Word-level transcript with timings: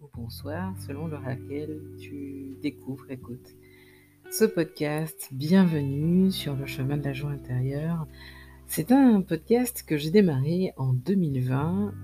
ou 0.00 0.08
bonsoir 0.14 0.74
selon 0.86 1.06
l'heure 1.06 1.24
à 1.24 1.30
laquelle 1.30 1.80
tu 1.98 2.56
découvres, 2.62 3.10
écoutes 3.10 3.54
ce 4.30 4.44
podcast. 4.44 5.28
Bienvenue 5.32 6.32
sur 6.32 6.56
le 6.56 6.66
chemin 6.66 6.96
de 6.96 7.04
la 7.04 7.12
joie 7.12 7.30
intérieure. 7.30 8.06
C'est 8.66 8.90
un 8.90 9.20
podcast 9.20 9.84
que 9.86 9.96
j'ai 9.96 10.10
démarré 10.10 10.72
en 10.76 10.92
2020 10.92 11.94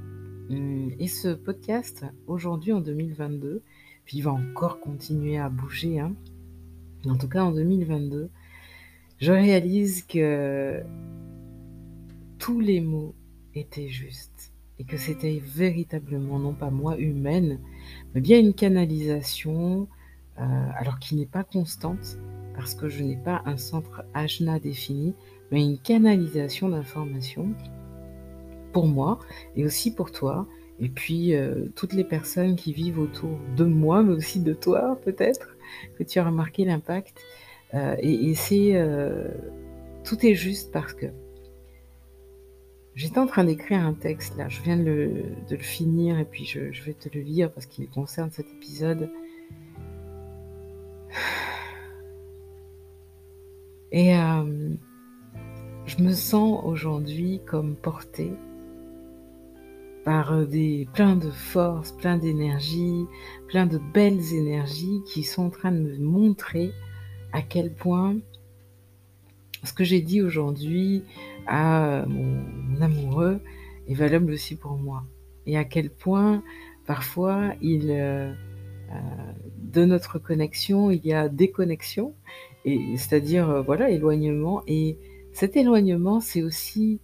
hum, 0.50 0.92
et 0.98 1.08
ce 1.08 1.28
podcast 1.34 2.04
aujourd'hui 2.26 2.72
en 2.72 2.80
2022, 2.80 3.62
puis 4.04 4.18
il 4.18 4.22
va 4.22 4.32
encore 4.32 4.80
continuer 4.80 5.38
à 5.38 5.48
bouger, 5.48 5.98
hein. 5.98 6.14
en 7.06 7.16
tout 7.16 7.28
cas 7.28 7.42
en 7.42 7.52
2022, 7.52 8.30
je 9.18 9.32
réalise 9.32 10.04
que 10.04 10.82
tous 12.38 12.60
les 12.60 12.80
mots 12.80 13.14
étaient 13.54 13.88
justes 13.88 14.51
et 14.82 14.84
que 14.84 14.96
c'était 14.96 15.40
véritablement 15.44 16.40
non 16.40 16.54
pas 16.54 16.70
moi 16.70 16.98
humaine, 16.98 17.60
mais 18.14 18.20
bien 18.20 18.40
une 18.40 18.52
canalisation, 18.52 19.86
euh, 20.40 20.68
alors 20.76 20.98
qui 20.98 21.14
n'est 21.14 21.24
pas 21.24 21.44
constante, 21.44 22.18
parce 22.56 22.74
que 22.74 22.88
je 22.88 23.04
n'ai 23.04 23.16
pas 23.16 23.42
un 23.46 23.56
centre 23.56 24.02
ajna 24.12 24.58
défini, 24.58 25.14
mais 25.52 25.64
une 25.64 25.78
canalisation 25.78 26.68
d'informations 26.68 27.54
pour 28.72 28.88
moi 28.88 29.20
et 29.54 29.64
aussi 29.64 29.94
pour 29.94 30.10
toi, 30.10 30.48
et 30.80 30.88
puis 30.88 31.36
euh, 31.36 31.68
toutes 31.76 31.92
les 31.92 32.04
personnes 32.04 32.56
qui 32.56 32.72
vivent 32.72 32.98
autour 32.98 33.38
de 33.56 33.64
moi, 33.64 34.02
mais 34.02 34.14
aussi 34.14 34.40
de 34.40 34.52
toi 34.52 34.98
peut-être, 35.04 35.56
que 35.96 36.02
tu 36.02 36.18
as 36.18 36.24
remarqué 36.24 36.64
l'impact. 36.64 37.20
Euh, 37.74 37.94
et, 38.00 38.30
et 38.30 38.34
c'est 38.34 38.74
tout 40.02 40.26
est 40.26 40.34
juste 40.34 40.72
parce 40.72 40.92
que 40.92 41.06
J'étais 42.94 43.18
en 43.18 43.26
train 43.26 43.44
d'écrire 43.44 43.80
un 43.80 43.94
texte 43.94 44.36
là, 44.36 44.48
je 44.48 44.60
viens 44.60 44.76
de 44.76 45.24
le, 45.50 45.56
finir 45.56 46.18
et 46.18 46.26
puis 46.26 46.44
je, 46.44 46.60
vais 46.84 46.92
te 46.92 47.08
le 47.16 47.22
lire 47.22 47.50
parce 47.50 47.64
qu'il 47.66 47.88
concerne 47.88 48.30
cet 48.30 48.50
épisode. 48.50 49.10
Et 53.92 54.14
euh, 54.16 54.74
je 55.86 56.02
me 56.02 56.12
sens 56.12 56.62
aujourd'hui 56.64 57.40
comme 57.46 57.76
portée 57.76 58.32
par 60.04 60.46
des 60.46 60.88
plein 60.92 61.16
de 61.16 61.30
force, 61.30 61.92
plein 61.92 62.16
d'énergie, 62.16 63.06
plein 63.48 63.66
de 63.66 63.78
belles 63.92 64.34
énergies 64.34 65.02
qui 65.06 65.22
sont 65.22 65.44
en 65.44 65.50
train 65.50 65.72
de 65.72 65.78
me 65.78 65.98
montrer 65.98 66.72
à 67.32 67.40
quel 67.40 67.72
point 67.72 68.16
ce 69.64 69.72
que 69.72 69.84
j'ai 69.84 70.00
dit 70.00 70.22
aujourd'hui 70.22 71.04
à 71.46 72.04
mon, 72.06 72.80
amoureux 72.80 73.40
est 73.88 73.94
valable 73.94 74.32
aussi 74.32 74.56
pour 74.56 74.72
moi. 74.72 75.04
Et 75.46 75.56
à 75.56 75.64
quel 75.64 75.90
point 75.90 76.42
parfois 76.86 77.52
il, 77.60 77.90
euh, 77.90 78.32
euh, 78.90 78.94
de 79.58 79.84
notre 79.84 80.18
connexion, 80.18 80.90
il 80.90 81.04
y 81.06 81.12
a 81.12 81.28
déconnexion, 81.28 82.14
et 82.64 82.96
c'est-à-dire 82.96 83.48
euh, 83.48 83.62
voilà 83.62 83.90
éloignement. 83.90 84.62
Et 84.66 84.98
cet 85.32 85.56
éloignement, 85.56 86.20
c'est 86.20 86.42
aussi 86.42 87.00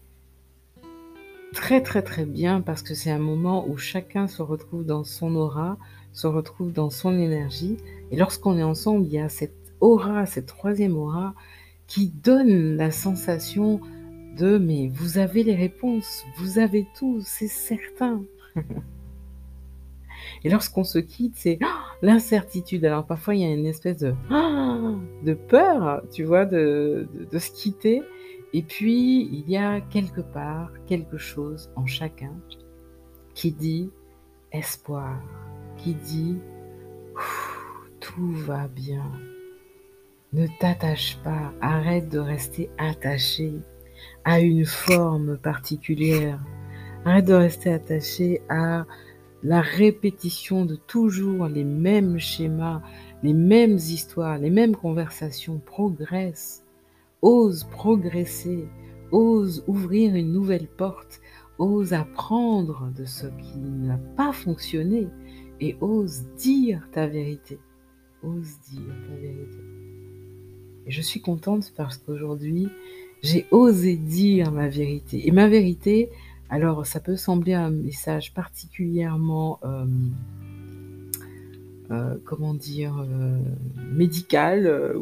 très 1.53 1.81
très 1.81 2.03
très 2.03 2.27
bien 2.27 2.61
parce 2.61 2.83
que 2.83 2.95
c'est 2.95 3.11
un 3.11 3.19
moment 3.19 3.67
où 3.69 3.79
chacun 3.79 4.27
se 4.27 4.43
retrouve 4.43 4.85
dans 4.85 5.05
son 5.05 5.35
aura, 5.35 5.79
se 6.13 6.27
retrouve 6.27 6.73
dans 6.73 6.91
son 6.91 7.19
énergie. 7.19 7.79
Et 8.11 8.17
lorsqu'on 8.17 8.59
est 8.59 8.63
ensemble, 8.63 9.07
il 9.07 9.13
y 9.13 9.19
a 9.19 9.29
cette 9.29 9.55
aura, 9.81 10.27
cette 10.27 10.47
troisième 10.47 10.97
aura 10.97 11.35
qui 11.87 12.09
donne 12.09 12.77
la 12.77 12.91
sensation 12.91 13.81
mais 14.43 14.89
vous 14.89 15.19
avez 15.19 15.43
les 15.43 15.55
réponses, 15.55 16.25
vous 16.37 16.59
avez 16.59 16.87
tout, 16.97 17.21
c'est 17.25 17.49
certain. 17.49 18.23
Et 20.45 20.51
lorsqu'on 20.51 20.85
se 20.85 20.99
quitte, 20.99 21.35
c'est 21.37 21.59
oh, 21.63 21.67
l'incertitude. 22.03 22.85
Alors 22.85 23.07
parfois, 23.07 23.35
il 23.35 23.43
y 23.43 23.45
a 23.45 23.53
une 23.53 23.67
espèce 23.67 23.99
de, 23.99 24.15
oh, 24.31 24.97
de 25.25 25.35
peur, 25.35 26.03
tu 26.13 26.25
vois, 26.25 26.45
de, 26.45 27.09
de, 27.31 27.39
se 27.39 27.51
quitter. 27.51 28.03
Et 28.53 28.63
puis, 28.63 29.29
il 29.33 29.49
y 29.51 29.57
a 29.57 29.81
quelque 29.81 30.21
part 30.21 30.71
quelque 30.87 31.19
chose 31.19 31.71
en 31.77 31.87
chacun 31.87 32.33
qui 33.35 33.53
dit 33.53 33.91
espoir, 34.53 35.21
qui 35.77 35.95
dit 35.95 36.37
tout 38.01 38.33
va 38.33 38.69
bien. 38.69 39.11
Ne 40.33 40.47
t'attache 40.61 41.19
pas, 41.25 41.53
arrête 41.61 42.09
de 42.09 42.19
rester 42.19 42.71
attaché 42.79 43.55
à 44.29 44.41
une 44.41 44.67
forme 44.67 45.39
particulière. 45.39 46.39
Arrête 47.07 47.25
de 47.25 47.33
rester 47.33 47.73
attaché 47.73 48.43
à 48.51 48.85
la 49.43 49.63
répétition 49.63 50.67
de 50.67 50.75
toujours 50.77 51.47
les 51.47 51.65
mêmes 51.65 52.19
schémas, 52.19 52.83
les 53.23 53.33
mêmes 53.33 53.77
histoires, 53.77 54.37
les 54.37 54.51
mêmes 54.51 54.77
conversations. 54.77 55.63
Progresse, 55.65 56.63
ose 57.23 57.65
progresser, 57.71 58.69
ose 59.13 59.65
ouvrir 59.67 60.15
une 60.15 60.31
nouvelle 60.31 60.69
porte, 60.69 61.23
ose 61.57 61.95
apprendre 61.95 62.93
de 62.95 63.07
ce 63.07 63.29
qui 63.29 63.57
n'a 63.59 63.97
pas 64.15 64.35
fonctionné 64.35 65.09
et 65.59 65.79
ose 65.81 66.25
dire 66.37 66.87
ta 66.93 67.07
vérité. 67.07 67.59
Ose 68.23 68.61
dire 68.71 68.95
ta 69.09 69.17
vérité. 69.17 69.59
Et 70.85 70.91
je 70.91 71.01
suis 71.01 71.23
contente 71.23 71.73
parce 71.75 71.97
qu'aujourd'hui, 71.97 72.69
j'ai 73.23 73.47
osé 73.51 73.97
dire 73.97 74.53
ma 74.53 74.69
vérité. 74.69 75.27
Et 75.27 75.33
ma 75.33 75.49
vérité, 75.49 76.11
alors 76.51 76.87
ça 76.87 77.01
peut 77.01 77.17
sembler 77.17 77.55
un 77.55 77.71
message 77.71 78.33
particulièrement, 78.33 79.61
euh, 79.65 79.87
euh, 81.91 82.17
comment 82.25 82.55
dire, 82.55 82.99
euh, 82.99 83.39
médical, 83.93 84.95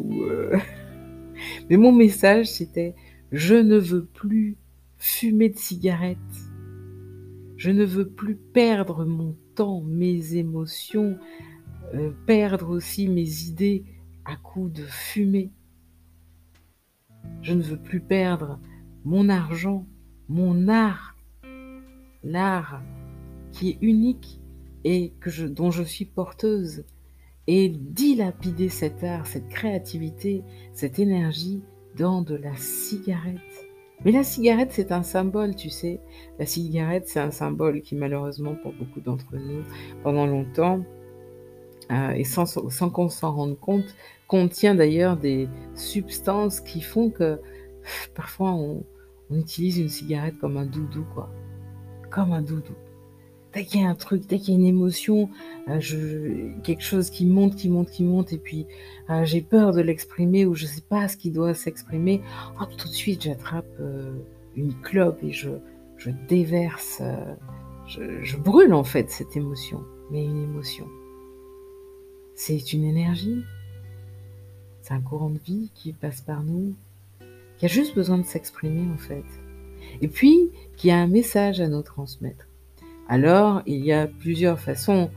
mais 1.70 1.76
mon 1.76 1.92
message 1.92 2.46
c'était, 2.46 2.94
je 3.32 3.54
ne 3.54 3.76
veux 3.76 4.04
plus 4.04 4.56
fumer 4.98 5.48
de 5.50 5.58
cigarettes. 5.58 6.18
Je 7.56 7.70
ne 7.70 7.84
veux 7.84 8.06
plus 8.06 8.36
perdre 8.36 9.06
mon 9.06 9.34
temps, 9.54 9.80
mes 9.80 10.36
émotions, 10.36 11.16
perdre 12.26 12.68
aussi 12.68 13.08
mes 13.08 13.44
idées 13.44 13.84
à 14.26 14.36
coups 14.36 14.72
de 14.72 14.82
fumée. 14.82 15.50
Je 17.42 17.54
ne 17.54 17.62
veux 17.62 17.78
plus 17.78 18.00
perdre 18.00 18.58
mon 19.04 19.28
argent, 19.28 19.86
mon 20.28 20.68
art, 20.68 21.16
l'art 22.22 22.82
qui 23.52 23.70
est 23.70 23.78
unique 23.80 24.40
et 24.84 25.12
que 25.20 25.30
je, 25.30 25.46
dont 25.46 25.70
je 25.70 25.82
suis 25.82 26.04
porteuse. 26.04 26.84
Et 27.48 27.68
dilapider 27.68 28.68
cet 28.68 29.04
art, 29.04 29.26
cette 29.26 29.48
créativité, 29.48 30.42
cette 30.72 30.98
énergie 30.98 31.62
dans 31.96 32.20
de 32.20 32.34
la 32.34 32.56
cigarette. 32.56 33.66
Mais 34.04 34.12
la 34.12 34.24
cigarette, 34.24 34.72
c'est 34.72 34.92
un 34.92 35.02
symbole, 35.02 35.54
tu 35.54 35.70
sais. 35.70 36.00
La 36.38 36.46
cigarette, 36.46 37.08
c'est 37.08 37.20
un 37.20 37.30
symbole 37.30 37.80
qui, 37.80 37.94
malheureusement, 37.94 38.54
pour 38.56 38.72
beaucoup 38.72 39.00
d'entre 39.00 39.36
nous, 39.36 39.62
pendant 40.02 40.26
longtemps, 40.26 40.84
euh, 41.90 42.10
et 42.10 42.24
sans, 42.24 42.46
sans 42.46 42.90
qu'on 42.90 43.08
s'en 43.08 43.32
rende 43.32 43.58
compte, 43.58 43.94
contient 44.26 44.74
d'ailleurs 44.74 45.16
des 45.16 45.48
substances 45.74 46.60
qui 46.60 46.80
font 46.80 47.10
que 47.10 47.40
parfois 48.14 48.52
on, 48.52 48.84
utilise 49.30 49.78
une 49.78 49.88
cigarette 49.88 50.38
comme 50.38 50.56
un 50.56 50.66
doudou, 50.66 51.04
quoi. 51.12 51.28
Comme 52.10 52.32
un 52.32 52.42
doudou. 52.42 52.74
Dès 53.52 53.64
qu'il 53.64 53.80
y 53.80 53.84
a 53.84 53.88
un 53.88 53.96
truc, 53.96 54.24
dès 54.28 54.38
qu'il 54.38 54.54
y 54.54 54.56
a 54.56 54.60
une 54.60 54.66
émotion, 54.66 55.30
euh, 55.68 55.80
quelque 56.62 56.82
chose 56.82 57.10
qui 57.10 57.26
monte, 57.26 57.56
qui 57.56 57.68
monte, 57.68 57.90
qui 57.90 58.04
monte, 58.04 58.32
et 58.32 58.38
puis 58.38 58.66
euh, 59.10 59.24
j'ai 59.24 59.40
peur 59.40 59.72
de 59.72 59.80
l'exprimer 59.80 60.46
ou 60.46 60.54
je 60.54 60.66
sais 60.66 60.82
pas 60.88 61.08
ce 61.08 61.16
qui 61.16 61.32
doit 61.32 61.54
s'exprimer, 61.54 62.22
tout 62.78 62.86
de 62.88 62.92
suite 62.92 63.22
j'attrape 63.22 63.66
euh, 63.80 64.14
une 64.54 64.74
clope 64.74 65.18
et 65.24 65.32
je, 65.32 65.50
je 65.96 66.10
déverse, 66.28 67.02
je 67.88 68.36
brûle 68.36 68.74
en 68.74 68.84
fait 68.84 69.10
cette 69.10 69.36
émotion. 69.36 69.82
Mais 70.12 70.24
une 70.24 70.42
émotion, 70.44 70.86
c'est 72.36 72.72
une 72.72 72.84
énergie, 72.84 73.42
c'est 74.86 74.94
un 74.94 75.00
courant 75.00 75.30
de 75.30 75.38
vie 75.38 75.70
qui 75.74 75.92
passe 75.92 76.20
par 76.20 76.44
nous, 76.44 76.76
qui 77.58 77.64
a 77.64 77.68
juste 77.68 77.96
besoin 77.96 78.18
de 78.18 78.24
s'exprimer 78.24 78.88
en 78.94 78.98
fait. 78.98 79.24
Et 80.00 80.06
puis, 80.06 80.50
qui 80.76 80.92
a 80.92 80.98
un 80.98 81.08
message 81.08 81.60
à 81.60 81.66
nous 81.66 81.82
transmettre. 81.82 82.46
Alors, 83.08 83.62
il 83.66 83.84
y 83.84 83.92
a 83.92 84.06
plusieurs 84.06 84.60
façons 84.60 85.10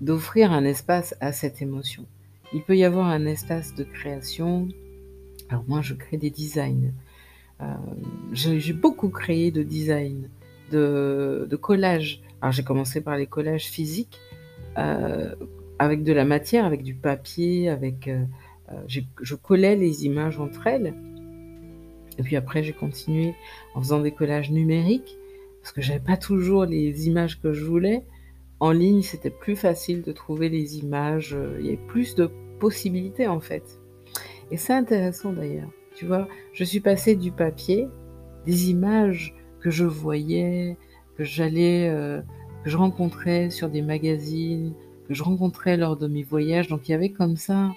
d'offrir 0.00 0.52
un 0.52 0.64
espace 0.64 1.14
à 1.20 1.32
cette 1.32 1.60
émotion. 1.60 2.06
Il 2.54 2.62
peut 2.62 2.76
y 2.76 2.84
avoir 2.84 3.08
un 3.08 3.26
espace 3.26 3.74
de 3.74 3.84
création. 3.84 4.68
Alors 5.50 5.64
moi, 5.68 5.82
je 5.82 5.92
crée 5.92 6.16
des 6.16 6.30
designs. 6.30 6.94
Euh, 7.60 7.74
j'ai 8.32 8.72
beaucoup 8.72 9.10
créé 9.10 9.50
de 9.50 9.62
designs, 9.62 10.28
de, 10.70 11.46
de 11.50 11.56
collages. 11.56 12.22
Alors 12.40 12.52
j'ai 12.52 12.64
commencé 12.64 13.02
par 13.02 13.18
les 13.18 13.26
collages 13.26 13.66
physiques, 13.66 14.18
euh, 14.78 15.34
avec 15.78 16.02
de 16.02 16.12
la 16.12 16.24
matière, 16.24 16.64
avec 16.64 16.82
du 16.82 16.94
papier, 16.94 17.68
avec 17.68 18.08
euh, 18.08 18.24
euh, 18.72 19.00
je 19.22 19.34
collais 19.34 19.76
les 19.76 20.04
images 20.04 20.38
entre 20.38 20.66
elles. 20.66 20.94
Et 22.18 22.22
puis 22.22 22.36
après, 22.36 22.62
j'ai 22.62 22.72
continué 22.72 23.34
en 23.74 23.80
faisant 23.80 24.00
des 24.00 24.10
collages 24.10 24.50
numériques 24.50 25.16
parce 25.62 25.72
que 25.72 25.80
j'avais 25.80 26.00
pas 26.00 26.16
toujours 26.16 26.64
les 26.64 27.06
images 27.06 27.40
que 27.40 27.52
je 27.52 27.64
voulais. 27.64 28.04
en 28.60 28.72
ligne, 28.72 29.02
c'était 29.02 29.30
plus 29.30 29.54
facile 29.54 30.02
de 30.02 30.10
trouver 30.10 30.48
les 30.48 30.78
images, 30.78 31.34
euh, 31.34 31.58
il 31.60 31.66
y 31.66 31.68
avait 31.68 31.86
plus 31.86 32.16
de 32.16 32.28
possibilités 32.58 33.28
en 33.28 33.40
fait. 33.40 33.78
Et 34.50 34.56
c'est 34.56 34.72
intéressant 34.72 35.32
d'ailleurs. 35.32 35.70
Tu 35.94 36.06
vois, 36.06 36.26
je 36.52 36.64
suis 36.64 36.80
passée 36.80 37.14
du 37.14 37.30
papier, 37.30 37.86
des 38.46 38.70
images 38.70 39.34
que 39.60 39.70
je 39.70 39.84
voyais, 39.84 40.76
que 41.16 41.24
j'allais, 41.24 41.90
que 42.64 42.70
je 42.70 42.76
rencontrais 42.76 43.50
sur 43.50 43.68
des 43.68 43.82
magazines, 43.82 44.74
que 45.08 45.14
je 45.14 45.22
rencontrais 45.22 45.76
lors 45.76 45.96
de 45.96 46.06
mes 46.06 46.22
voyages. 46.22 46.68
Donc 46.68 46.88
il 46.88 46.92
y 46.92 46.94
avait 46.94 47.10
comme 47.10 47.36
ça 47.36 47.72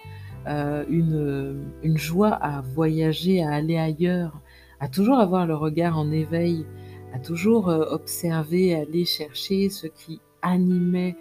euh, 0.47 0.83
une, 0.89 1.63
une 1.83 1.97
joie 1.97 2.33
à 2.33 2.61
voyager, 2.61 3.41
à 3.43 3.53
aller 3.53 3.77
ailleurs, 3.77 4.39
à 4.79 4.87
toujours 4.87 5.19
avoir 5.19 5.47
le 5.47 5.55
regard 5.55 5.97
en 5.97 6.11
éveil, 6.11 6.65
à 7.13 7.19
toujours 7.19 7.69
euh, 7.69 7.85
observer, 7.89 8.75
aller 8.75 9.05
chercher 9.05 9.69
ce 9.69 9.87
qui 9.87 10.19
animait 10.41 11.15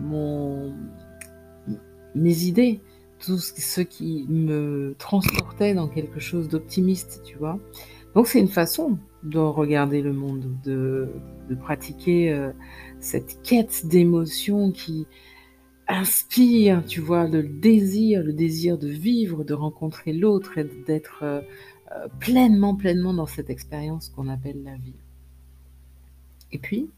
mon, 0.00 0.74
mes 2.14 2.44
idées, 2.44 2.80
tout 3.18 3.38
ce 3.38 3.80
qui 3.80 4.26
me 4.28 4.94
transportait 4.98 5.74
dans 5.74 5.88
quelque 5.88 6.20
chose 6.20 6.48
d'optimiste, 6.48 7.22
tu 7.24 7.36
vois. 7.38 7.58
Donc 8.14 8.26
c'est 8.26 8.40
une 8.40 8.48
façon 8.48 8.98
de 9.22 9.38
regarder 9.38 10.02
le 10.02 10.12
monde, 10.12 10.44
de, 10.64 11.08
de 11.48 11.54
pratiquer 11.54 12.32
euh, 12.32 12.50
cette 13.00 13.40
quête 13.42 13.86
d'émotion 13.86 14.70
qui 14.70 15.06
inspire, 15.88 16.84
tu 16.86 17.00
vois, 17.00 17.26
le 17.26 17.42
désir, 17.42 18.22
le 18.22 18.32
désir 18.32 18.78
de 18.78 18.88
vivre, 18.88 19.44
de 19.44 19.54
rencontrer 19.54 20.12
l'autre 20.12 20.58
et 20.58 20.64
d'être 20.86 21.20
euh, 21.22 21.40
euh, 21.92 22.08
pleinement, 22.20 22.74
pleinement 22.74 23.14
dans 23.14 23.26
cette 23.26 23.50
expérience 23.50 24.08
qu'on 24.08 24.28
appelle 24.28 24.62
la 24.64 24.76
vie. 24.76 24.94
Et 26.52 26.58
puis, 26.58 26.88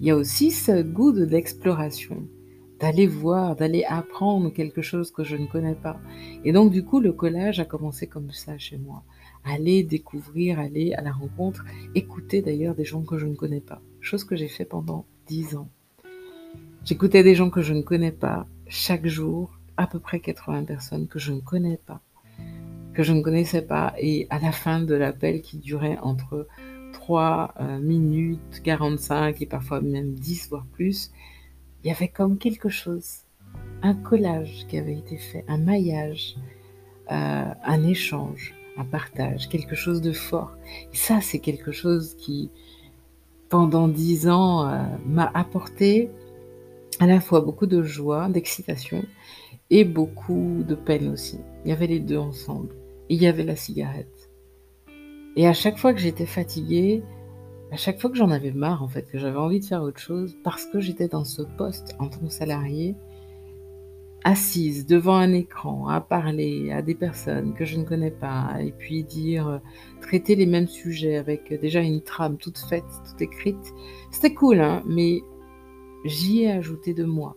il 0.00 0.06
y 0.06 0.10
a 0.10 0.16
aussi 0.16 0.50
ce 0.50 0.82
goût 0.82 1.12
de 1.12 1.24
l'exploration 1.24 2.26
d'aller 2.80 3.06
voir, 3.06 3.56
d'aller 3.56 3.84
apprendre 3.84 4.50
quelque 4.50 4.80
chose 4.80 5.10
que 5.10 5.22
je 5.22 5.36
ne 5.36 5.46
connais 5.46 5.74
pas. 5.74 6.00
Et 6.44 6.52
donc, 6.52 6.72
du 6.72 6.82
coup, 6.82 6.98
le 6.98 7.12
collage 7.12 7.60
a 7.60 7.66
commencé 7.66 8.06
comme 8.06 8.30
ça 8.32 8.56
chez 8.56 8.78
moi. 8.78 9.02
Aller 9.44 9.82
découvrir, 9.82 10.58
aller 10.58 10.94
à 10.94 11.02
la 11.02 11.12
rencontre, 11.12 11.64
écouter 11.94 12.40
d'ailleurs 12.40 12.74
des 12.74 12.84
gens 12.84 13.02
que 13.02 13.18
je 13.18 13.26
ne 13.26 13.34
connais 13.34 13.60
pas. 13.60 13.82
Chose 14.00 14.24
que 14.24 14.34
j'ai 14.34 14.48
fait 14.48 14.64
pendant 14.64 15.04
dix 15.26 15.56
ans. 15.56 15.68
J'écoutais 16.90 17.22
des 17.22 17.36
gens 17.36 17.50
que 17.50 17.62
je 17.62 17.72
ne 17.72 17.82
connais 17.82 18.10
pas 18.10 18.48
chaque 18.66 19.06
jour, 19.06 19.60
à 19.76 19.86
peu 19.86 20.00
près 20.00 20.18
80 20.18 20.64
personnes 20.64 21.06
que 21.06 21.20
je 21.20 21.30
ne 21.30 21.38
connais 21.38 21.76
pas, 21.86 22.00
que 22.94 23.04
je 23.04 23.12
ne 23.12 23.22
connaissais 23.22 23.62
pas. 23.62 23.94
Et 23.96 24.26
à 24.28 24.40
la 24.40 24.50
fin 24.50 24.80
de 24.80 24.96
l'appel 24.96 25.40
qui 25.40 25.58
durait 25.58 25.98
entre 26.02 26.48
3 26.92 27.54
euh, 27.60 27.78
minutes, 27.78 28.60
45 28.64 29.40
et 29.40 29.46
parfois 29.46 29.80
même 29.80 30.14
10 30.14 30.48
voire 30.48 30.66
plus, 30.66 31.12
il 31.84 31.86
y 31.86 31.92
avait 31.92 32.08
comme 32.08 32.38
quelque 32.38 32.68
chose, 32.68 33.18
un 33.82 33.94
collage 33.94 34.66
qui 34.66 34.76
avait 34.76 34.98
été 34.98 35.16
fait, 35.16 35.44
un 35.46 35.58
maillage, 35.58 36.34
euh, 37.12 37.54
un 37.62 37.82
échange, 37.84 38.52
un 38.76 38.84
partage, 38.84 39.48
quelque 39.48 39.76
chose 39.76 40.00
de 40.00 40.10
fort. 40.10 40.56
Et 40.92 40.96
ça, 40.96 41.20
c'est 41.20 41.38
quelque 41.38 41.70
chose 41.70 42.16
qui, 42.16 42.50
pendant 43.48 43.86
dix 43.86 44.28
ans, 44.28 44.66
euh, 44.66 44.82
m'a 45.06 45.30
apporté 45.34 46.10
à 47.00 47.06
la 47.06 47.18
fois 47.18 47.40
beaucoup 47.40 47.66
de 47.66 47.82
joie, 47.82 48.28
d'excitation 48.28 49.02
et 49.70 49.84
beaucoup 49.84 50.62
de 50.68 50.74
peine 50.74 51.08
aussi. 51.08 51.40
Il 51.64 51.70
y 51.70 51.72
avait 51.72 51.86
les 51.86 51.98
deux 51.98 52.18
ensemble. 52.18 52.76
Il 53.08 53.20
y 53.20 53.26
avait 53.26 53.42
la 53.42 53.56
cigarette. 53.56 54.30
Et 55.34 55.48
à 55.48 55.54
chaque 55.54 55.78
fois 55.78 55.94
que 55.94 56.00
j'étais 56.00 56.26
fatiguée, 56.26 57.02
à 57.72 57.76
chaque 57.76 58.00
fois 58.00 58.10
que 58.10 58.16
j'en 58.16 58.30
avais 58.30 58.52
marre, 58.52 58.82
en 58.82 58.88
fait, 58.88 59.10
que 59.10 59.18
j'avais 59.18 59.38
envie 59.38 59.60
de 59.60 59.64
faire 59.64 59.82
autre 59.82 59.98
chose, 59.98 60.36
parce 60.44 60.66
que 60.66 60.80
j'étais 60.80 61.08
dans 61.08 61.24
ce 61.24 61.42
poste 61.42 61.96
en 61.98 62.08
tant 62.08 62.20
que 62.20 62.28
salarié, 62.28 62.96
assise 64.22 64.84
devant 64.84 65.16
un 65.16 65.32
écran, 65.32 65.88
à 65.88 66.00
parler 66.00 66.70
à 66.72 66.82
des 66.82 66.94
personnes 66.94 67.54
que 67.54 67.64
je 67.64 67.78
ne 67.78 67.84
connais 67.84 68.10
pas, 68.10 68.56
et 68.60 68.72
puis 68.72 69.04
dire, 69.04 69.60
traiter 70.02 70.34
les 70.34 70.46
mêmes 70.46 70.66
sujets 70.66 71.16
avec 71.16 71.58
déjà 71.60 71.80
une 71.80 72.02
trame 72.02 72.36
toute 72.36 72.58
faite, 72.58 72.84
toute 73.08 73.22
écrite, 73.22 73.72
c'était 74.10 74.34
cool, 74.34 74.60
hein, 74.60 74.82
mais 74.84 75.22
j'y 76.04 76.42
ai 76.42 76.52
ajouté 76.52 76.94
de 76.94 77.04
moi. 77.04 77.36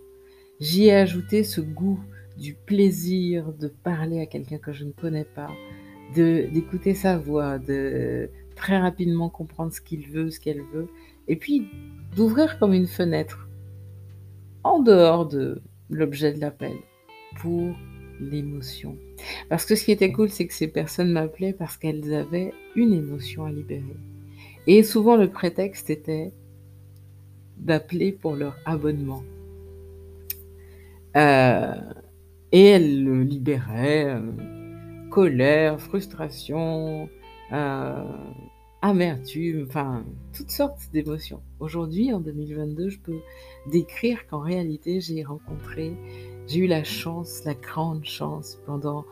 J'y 0.59 0.85
ai 0.85 0.93
ajouté 0.93 1.43
ce 1.43 1.61
goût 1.61 1.99
du 2.37 2.53
plaisir 2.53 3.53
de 3.53 3.67
parler 3.67 4.19
à 4.19 4.25
quelqu'un 4.25 4.57
que 4.57 4.73
je 4.73 4.85
ne 4.85 4.91
connais 4.91 5.25
pas, 5.25 5.49
de 6.15 6.47
d'écouter 6.51 6.93
sa 6.93 7.17
voix, 7.17 7.59
de 7.59 8.29
très 8.55 8.77
rapidement 8.77 9.29
comprendre 9.29 9.73
ce 9.73 9.81
qu'il 9.81 10.07
veut, 10.07 10.29
ce 10.29 10.39
qu'elle 10.39 10.61
veut, 10.73 10.87
et 11.27 11.35
puis 11.35 11.67
d'ouvrir 12.15 12.59
comme 12.59 12.73
une 12.73 12.87
fenêtre 12.87 13.47
en 14.63 14.79
dehors 14.79 15.27
de 15.27 15.61
l'objet 15.89 16.33
de 16.33 16.39
l'appel 16.39 16.73
pour 17.41 17.75
l'émotion. 18.19 18.97
Parce 19.49 19.65
que 19.65 19.75
ce 19.75 19.83
qui 19.83 19.91
était 19.91 20.11
cool, 20.11 20.29
c'est 20.29 20.47
que 20.47 20.53
ces 20.53 20.67
personnes 20.67 21.11
m'appelaient 21.11 21.53
parce 21.53 21.77
qu'elles 21.77 22.13
avaient 22.13 22.53
une 22.75 22.93
émotion 22.93 23.45
à 23.45 23.51
libérer. 23.51 23.97
Et 24.67 24.83
souvent 24.83 25.17
le 25.17 25.29
prétexte 25.29 25.89
était 25.89 26.31
d'appeler 27.57 28.11
pour 28.11 28.35
leur 28.35 28.55
abonnement. 28.65 29.23
Euh, 31.15 31.75
et 32.51 32.65
elles 32.65 33.03
le 33.03 33.23
libéraient, 33.23 34.05
euh, 34.05 34.31
colère, 35.09 35.79
frustration, 35.79 37.07
euh, 37.51 38.03
amertume, 38.81 39.65
enfin, 39.67 40.03
toutes 40.35 40.51
sortes 40.51 40.89
d'émotions. 40.91 41.41
Aujourd'hui, 41.59 42.13
en 42.13 42.19
2022, 42.19 42.89
je 42.89 42.99
peux 42.99 43.19
décrire 43.71 44.27
qu'en 44.27 44.39
réalité, 44.39 45.01
j'ai 45.01 45.23
rencontré, 45.23 45.93
j'ai 46.47 46.59
eu 46.59 46.67
la 46.67 46.83
chance, 46.83 47.43
la 47.45 47.53
grande 47.53 48.05
chance, 48.05 48.59
pendant 48.65 49.05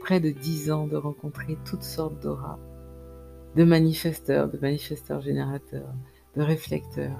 près 0.00 0.20
de 0.20 0.30
dix 0.30 0.70
ans, 0.70 0.86
de 0.86 0.96
rencontrer 0.96 1.56
toutes 1.64 1.82
sortes 1.82 2.22
d'auras, 2.22 2.58
de 3.56 3.64
manifesteurs, 3.64 4.50
de 4.50 4.58
manifesteurs 4.58 5.22
générateurs, 5.22 5.94
de 6.36 6.42
réflecteurs, 6.42 7.18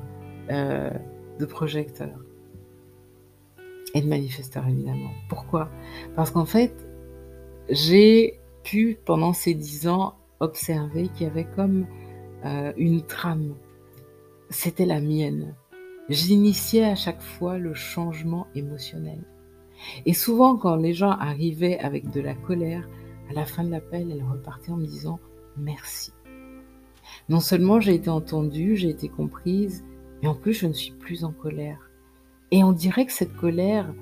euh, 0.50 0.90
de 1.38 1.46
projecteurs 1.46 2.18
et 3.94 4.00
de 4.00 4.08
manifesteurs 4.08 4.66
évidemment. 4.66 5.10
Pourquoi? 5.28 5.70
Parce 6.16 6.30
qu'en 6.30 6.44
fait, 6.44 6.74
j'ai 7.68 8.40
pu 8.64 8.98
pendant 9.04 9.32
ces 9.32 9.54
dix 9.54 9.88
ans 9.88 10.14
observé 10.40 11.08
qu'il 11.08 11.26
y 11.26 11.30
avait 11.30 11.46
comme 11.56 11.86
euh, 12.44 12.72
une 12.76 13.02
trame. 13.02 13.54
C'était 14.50 14.86
la 14.86 15.00
mienne. 15.00 15.54
J'initiais 16.08 16.84
à 16.84 16.94
chaque 16.94 17.22
fois 17.22 17.58
le 17.58 17.74
changement 17.74 18.46
émotionnel. 18.54 19.20
Et 20.06 20.14
souvent, 20.14 20.56
quand 20.56 20.76
les 20.76 20.94
gens 20.94 21.10
arrivaient 21.10 21.78
avec 21.78 22.10
de 22.10 22.20
la 22.20 22.34
colère, 22.34 22.88
à 23.30 23.34
la 23.34 23.44
fin 23.44 23.64
de 23.64 23.70
l'appel, 23.70 24.10
elles 24.10 24.24
repartaient 24.24 24.72
en 24.72 24.76
me 24.76 24.86
disant 24.86 25.18
merci. 25.56 26.12
Non 27.28 27.40
seulement 27.40 27.80
j'ai 27.80 27.94
été 27.94 28.10
entendue, 28.10 28.76
j'ai 28.76 28.90
été 28.90 29.08
comprise, 29.08 29.84
mais 30.22 30.28
en 30.28 30.34
plus 30.34 30.54
je 30.54 30.66
ne 30.66 30.72
suis 30.72 30.92
plus 30.92 31.24
en 31.24 31.32
colère. 31.32 31.90
Et 32.50 32.64
on 32.64 32.72
dirait 32.72 33.06
que 33.06 33.12
cette 33.12 33.34
colère 33.34 33.92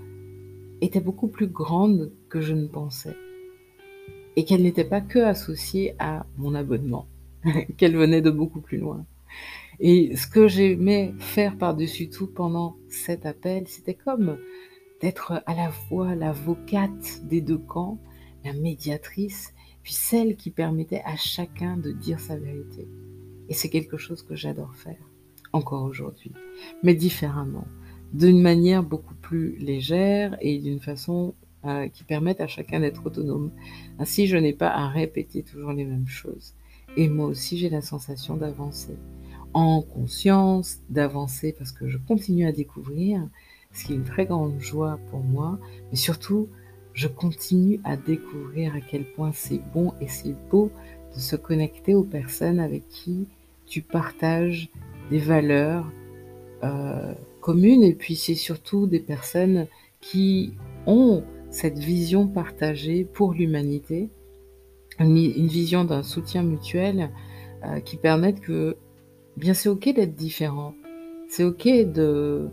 était 0.80 1.00
beaucoup 1.00 1.28
plus 1.28 1.46
grande 1.46 2.12
que 2.28 2.40
je 2.40 2.54
ne 2.54 2.66
pensais 2.66 3.16
et 4.36 4.44
qu'elle 4.44 4.62
n'était 4.62 4.84
pas 4.84 5.00
que 5.00 5.18
associée 5.18 5.94
à 5.98 6.26
mon 6.36 6.54
abonnement, 6.54 7.06
qu'elle 7.76 7.96
venait 7.96 8.22
de 8.22 8.30
beaucoup 8.30 8.60
plus 8.60 8.78
loin. 8.78 9.04
Et 9.80 10.14
ce 10.16 10.26
que 10.26 10.46
j'aimais 10.46 11.14
faire 11.18 11.56
par-dessus 11.56 12.10
tout 12.10 12.26
pendant 12.26 12.76
cet 12.88 13.24
appel, 13.26 13.66
c'était 13.66 13.94
comme 13.94 14.38
d'être 15.00 15.42
à 15.46 15.54
la 15.54 15.70
fois 15.70 16.14
l'avocate 16.14 17.24
des 17.24 17.40
deux 17.40 17.58
camps, 17.58 17.98
la 18.44 18.52
médiatrice, 18.52 19.54
puis 19.82 19.94
celle 19.94 20.36
qui 20.36 20.50
permettait 20.50 21.02
à 21.04 21.16
chacun 21.16 21.76
de 21.76 21.92
dire 21.92 22.20
sa 22.20 22.36
vérité. 22.36 22.86
Et 23.48 23.54
c'est 23.54 23.70
quelque 23.70 23.96
chose 23.96 24.22
que 24.22 24.36
j'adore 24.36 24.74
faire, 24.76 25.09
encore 25.52 25.84
aujourd'hui, 25.84 26.32
mais 26.82 26.94
différemment, 26.94 27.66
d'une 28.12 28.40
manière 28.40 28.82
beaucoup 28.82 29.14
plus 29.14 29.56
légère 29.56 30.36
et 30.40 30.58
d'une 30.58 30.80
façon 30.80 31.34
euh, 31.64 31.88
qui 31.88 32.04
permettent 32.04 32.40
à 32.40 32.46
chacun 32.46 32.80
d'être 32.80 33.04
autonome. 33.06 33.50
Ainsi, 33.98 34.26
je 34.26 34.36
n'ai 34.36 34.52
pas 34.52 34.70
à 34.70 34.88
répéter 34.88 35.42
toujours 35.42 35.72
les 35.72 35.84
mêmes 35.84 36.08
choses. 36.08 36.54
Et 36.96 37.08
moi 37.08 37.26
aussi, 37.26 37.58
j'ai 37.58 37.68
la 37.68 37.82
sensation 37.82 38.36
d'avancer. 38.36 38.96
En 39.52 39.82
conscience, 39.82 40.78
d'avancer 40.88 41.54
parce 41.56 41.72
que 41.72 41.88
je 41.88 41.98
continue 41.98 42.46
à 42.46 42.52
découvrir, 42.52 43.28
ce 43.72 43.84
qui 43.84 43.92
est 43.92 43.96
une 43.96 44.04
très 44.04 44.26
grande 44.26 44.58
joie 44.58 44.98
pour 45.10 45.20
moi, 45.20 45.58
mais 45.90 45.96
surtout, 45.96 46.48
je 46.94 47.08
continue 47.08 47.80
à 47.84 47.96
découvrir 47.96 48.74
à 48.74 48.80
quel 48.80 49.04
point 49.04 49.32
c'est 49.32 49.60
bon 49.72 49.92
et 50.00 50.08
c'est 50.08 50.34
beau 50.50 50.70
de 51.14 51.20
se 51.20 51.36
connecter 51.36 51.94
aux 51.94 52.04
personnes 52.04 52.58
avec 52.58 52.88
qui 52.88 53.28
tu 53.66 53.82
partages 53.82 54.70
des 55.10 55.18
valeurs 55.18 55.90
euh, 56.64 57.14
communes. 57.40 57.82
Et 57.82 57.94
puis 57.94 58.16
c'est 58.16 58.34
surtout 58.34 58.86
des 58.86 59.00
personnes 59.00 59.66
qui 60.00 60.54
ont 60.86 61.22
cette 61.50 61.78
vision 61.78 62.26
partagée 62.26 63.04
pour 63.04 63.34
l'humanité, 63.34 64.08
une, 64.98 65.16
vision 65.46 65.84
d'un 65.84 66.02
soutien 66.02 66.42
mutuel 66.42 67.10
euh, 67.64 67.80
qui 67.80 67.96
permette 67.96 68.40
que, 68.40 68.76
bien 69.36 69.54
c'est 69.54 69.68
ok 69.68 69.92
d'être 69.94 70.14
différent, 70.14 70.74
c'est 71.28 71.44
ok 71.44 71.66
de 71.66 72.48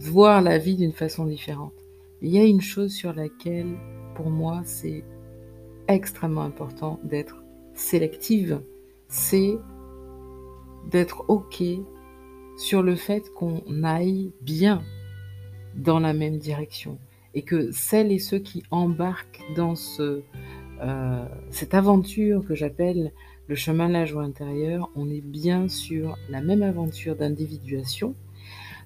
voir 0.00 0.42
la 0.42 0.58
vie 0.58 0.76
d'une 0.76 0.92
façon 0.92 1.24
différente. 1.24 1.72
Il 2.20 2.30
y 2.30 2.38
a 2.38 2.44
une 2.44 2.60
chose 2.60 2.92
sur 2.92 3.12
laquelle, 3.12 3.76
pour 4.14 4.30
moi, 4.30 4.62
c'est 4.64 5.04
extrêmement 5.88 6.42
important 6.42 6.98
d'être 7.04 7.42
sélective, 7.74 8.60
c'est 9.08 9.58
d'être 10.90 11.24
OK 11.28 11.62
sur 12.56 12.82
le 12.82 12.94
fait 12.94 13.32
qu'on 13.34 13.62
aille 13.82 14.32
bien 14.40 14.82
dans 15.74 15.98
la 15.98 16.12
même 16.12 16.38
direction 16.38 16.98
et 17.34 17.42
que 17.42 17.70
celles 17.72 18.12
et 18.12 18.18
ceux 18.18 18.38
qui 18.38 18.62
embarquent 18.70 19.42
dans 19.56 19.74
euh, 20.00 21.26
cette 21.50 21.74
aventure 21.74 22.44
que 22.44 22.54
j'appelle 22.54 23.12
le 23.48 23.54
chemin 23.54 23.88
de 23.88 23.92
la 23.92 24.06
joie 24.06 24.22
intérieure, 24.22 24.90
on 24.94 25.10
est 25.10 25.20
bien 25.20 25.68
sur 25.68 26.16
la 26.30 26.40
même 26.40 26.62
aventure 26.62 27.16
d'individuation 27.16 28.14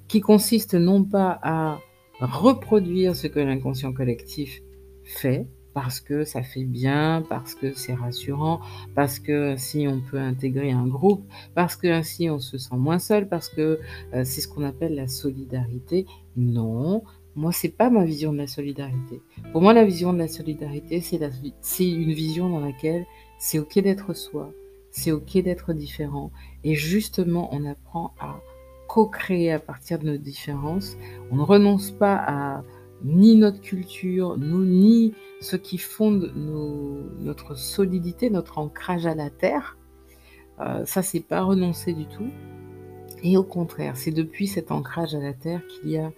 qui 0.09 0.21
consiste 0.21 0.75
non 0.75 1.05
pas 1.05 1.39
à 1.43 1.81
reproduire 2.21 3.15
ce 3.15 3.27
que 3.27 3.39
l'inconscient 3.39 3.93
collectif 3.93 4.63
fait, 5.05 5.47
parce 5.81 6.01
que 6.01 6.25
ça 6.25 6.43
fait 6.43 6.65
bien, 6.65 7.23
parce 7.29 7.55
que 7.55 7.73
c'est 7.73 7.95
rassurant, 7.95 8.59
parce 8.97 9.21
que 9.21 9.53
ainsi 9.53 9.87
on 9.87 10.01
peut 10.01 10.19
intégrer 10.19 10.73
un 10.73 10.89
groupe, 10.89 11.23
parce 11.55 11.77
que 11.77 11.87
ainsi 11.87 12.29
on 12.29 12.41
se 12.41 12.59
sent 12.59 12.75
moins 12.75 12.99
seul, 12.99 13.29
parce 13.29 13.49
que 13.49 13.79
euh, 14.13 14.25
c'est 14.25 14.41
ce 14.41 14.49
qu'on 14.49 14.65
appelle 14.65 14.97
la 14.97 15.07
solidarité. 15.07 16.05
Non, 16.37 17.05
moi 17.37 17.53
c'est 17.53 17.69
pas 17.69 17.91
ma 17.91 18.05
vision 18.05 18.33
de 18.33 18.39
la 18.39 18.49
solidarité. 18.49 19.23
Pour 19.53 19.63
moi 19.63 19.73
la 19.73 19.85
vision 19.85 20.13
de 20.13 20.19
la 20.19 20.27
solidarité 20.27 21.01
c'est 21.01 21.89
une 21.89 22.13
vision 22.13 22.49
dans 22.49 22.61
laquelle 22.61 23.07
c'est 23.39 23.61
ok 23.61 23.79
d'être 23.79 24.15
soi, 24.15 24.51
c'est 24.91 25.13
ok 25.13 25.39
d'être 25.45 25.73
différent 25.75 26.33
et 26.65 26.75
justement 26.75 27.51
on 27.53 27.65
apprend 27.65 28.15
à 28.19 28.41
co-créer 28.89 29.53
à 29.53 29.61
partir 29.61 30.01
de 30.01 30.07
nos 30.11 30.17
différences. 30.17 30.97
On 31.31 31.37
ne 31.37 31.43
renonce 31.43 31.93
pas 31.93 32.17
à 32.17 32.65
ni 33.05 33.37
notre 33.37 33.61
culture, 33.61 34.37
nous, 34.39 34.65
ni 34.65 35.15
ce 35.41 35.57
qui 35.57 35.79
fonde 35.79 36.33
notre 36.35 37.55
solidité, 37.55 38.31
notre 38.31 38.59
ancrage 38.59 39.07
à 39.07 39.15
la 39.15 39.31
terre. 39.31 39.77
Euh, 40.61 40.85
ça, 40.85 41.03
c'est 41.03 41.21
pas 41.21 41.43
renoncer 41.43 41.93
du 41.93 42.07
tout. 42.07 42.29
Et 43.23 43.37
au 43.37 43.45
contraire, 43.45 43.97
c'est 43.97 44.11
depuis 44.11 44.47
cet 44.47 44.71
ancrage 44.71 45.15
à 45.15 45.21
la 45.21 45.33
terre 45.33 45.63
qu'il 45.67 45.91
y 45.91 45.99
a 45.99 46.13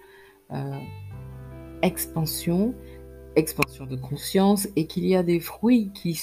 euh, 0.51 0.79
expansion, 1.81 2.75
expansion 3.35 3.85
de 3.85 3.95
conscience, 3.95 4.67
et 4.75 4.87
qu'il 4.87 5.05
y 5.05 5.15
a 5.15 5.23
des 5.23 5.39
fruits 5.39 5.91
qui 5.93 6.19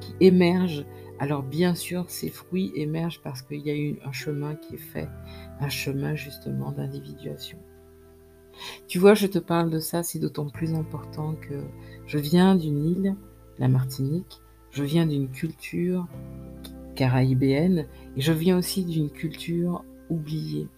qui 0.00 0.14
émergent. 0.20 0.86
Alors 1.18 1.42
bien 1.42 1.74
sûr, 1.74 2.06
ces 2.08 2.30
fruits 2.30 2.72
émergent 2.74 3.20
parce 3.22 3.42
qu'il 3.42 3.60
y 3.60 3.70
a 3.70 3.76
eu 3.76 3.98
un 4.04 4.12
chemin 4.12 4.54
qui 4.54 4.76
est 4.76 4.78
fait, 4.78 5.08
un 5.60 5.68
chemin 5.68 6.14
justement 6.14 6.72
d'individuation. 6.72 7.58
Tu 8.88 8.98
vois, 8.98 9.14
je 9.14 9.26
te 9.26 9.38
parle 9.38 9.70
de 9.70 9.78
ça, 9.78 10.02
c'est 10.02 10.18
d'autant 10.18 10.48
plus 10.48 10.74
important 10.74 11.34
que 11.34 11.54
je 12.06 12.18
viens 12.18 12.56
d'une 12.56 12.84
île, 12.84 13.16
la 13.58 13.68
Martinique, 13.68 14.40
je 14.70 14.84
viens 14.84 15.06
d'une 15.06 15.28
culture 15.28 16.06
caraïbéenne 16.94 17.86
et 18.16 18.20
je 18.20 18.32
viens 18.32 18.58
aussi 18.58 18.84
d'une 18.84 19.10
culture 19.10 19.84
oubliée, 20.08 20.68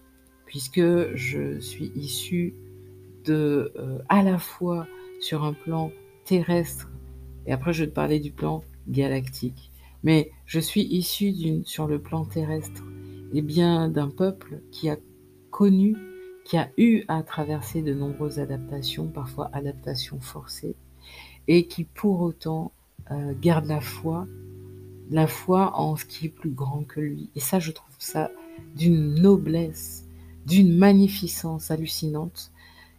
puisque 0.45 0.81
je 1.15 1.59
suis 1.59 1.91
issue 1.95 2.55
de, 3.25 3.71
euh, 3.77 3.99
à 4.09 4.23
la 4.23 4.37
fois 4.37 4.87
sur 5.19 5.43
un 5.43 5.53
plan 5.53 5.91
terrestre, 6.25 6.91
et 7.45 7.51
après 7.51 7.73
je 7.73 7.83
vais 7.83 7.89
te 7.89 7.95
parler 7.95 8.19
du 8.19 8.31
plan 8.31 8.63
galactique, 8.87 9.71
mais 10.03 10.31
je 10.45 10.59
suis 10.59 10.83
issue 10.83 11.63
sur 11.65 11.87
le 11.87 11.99
plan 11.99 12.25
terrestre, 12.25 12.83
et 13.33 13.41
bien 13.41 13.89
d'un 13.89 14.09
peuple 14.09 14.61
qui 14.71 14.89
a 14.89 14.97
connu 15.49 15.95
qui 16.45 16.57
a 16.57 16.69
eu 16.77 17.03
à 17.07 17.23
traverser 17.23 17.81
de 17.81 17.93
nombreuses 17.93 18.39
adaptations, 18.39 19.07
parfois 19.07 19.49
adaptations 19.53 20.19
forcées, 20.19 20.75
et 21.47 21.67
qui 21.67 21.83
pour 21.83 22.21
autant 22.21 22.71
euh, 23.11 23.33
garde 23.39 23.65
la 23.65 23.81
foi, 23.81 24.27
la 25.09 25.27
foi 25.27 25.77
en 25.79 25.95
ce 25.95 26.05
qui 26.05 26.27
est 26.27 26.29
plus 26.29 26.51
grand 26.51 26.83
que 26.83 26.99
lui. 26.99 27.29
Et 27.35 27.39
ça, 27.39 27.59
je 27.59 27.71
trouve 27.71 27.95
ça 27.99 28.31
d'une 28.75 29.15
noblesse, 29.15 30.05
d'une 30.45 30.75
magnificence 30.75 31.71
hallucinante. 31.71 32.51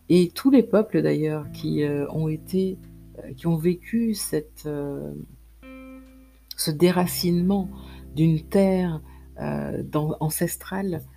Et 0.09 0.31
tous 0.35 0.51
les 0.51 0.63
peuples 0.63 1.03
d'ailleurs 1.03 1.51
qui 1.53 1.83
euh, 1.83 2.07
ont 2.11 2.29
été, 2.29 2.79
euh, 3.19 3.33
qui 3.35 3.47
ont 3.47 3.57
vécu 3.57 4.15
cette, 4.15 4.69
ce 6.57 6.71
déracinement 6.71 7.69
d'une 8.15 8.43
terre 8.43 9.01
ancestrale, 10.21 10.95
euh, 10.95 11.14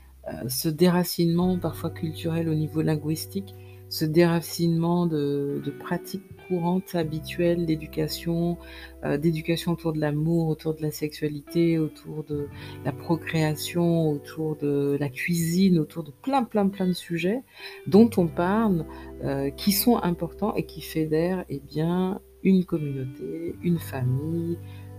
ce 0.48 0.70
déracinement 0.70 1.58
parfois 1.58 1.90
culturel 1.90 2.50
au 2.50 2.56
niveau 2.56 2.82
linguistique, 2.82 3.56
ce 3.90 4.06
déracinement 4.06 5.06
de, 5.06 5.62
pratiques 5.80 6.24
courantes, 6.48 6.96
habituelles 6.96 7.66
d'éducation, 7.66 8.58
euh, 9.04 9.18
d'éducation 9.18 9.74
autour 9.74 9.92
de 9.92 10.00
l'amour, 10.00 10.48
autour 10.48 10.76
de 10.76 10.82
la 10.82 10.92
sexualité, 10.92 11.78
autour 11.78 12.24
de 12.24 12.48
la 12.86 12.94
procréation, 12.94 14.10
autour 14.10 14.56
de 14.56 14.98
la 15.00 15.10
cuisine, 15.10 15.78
autour 15.78 16.04
de 16.04 16.12
plein, 16.22 16.44
plein, 16.44 16.70
plein 16.70 16.88
de 16.88 16.94
sujets 16.94 17.44
dont 17.86 18.10
on 18.16 18.28
parle, 18.28 18.86
euh, 19.24 19.50
qui 19.52 19.74
sont 19.74 19.98
importants 19.98 20.56
et 20.56 20.64
qui 20.66 20.82
fédèrent 20.82 21.44
eh 21.50 21.60
bien, 21.60 22.22
une 22.44 22.64
communauté, 22.64 23.56
une 23.62 23.80
famille, 23.80 24.58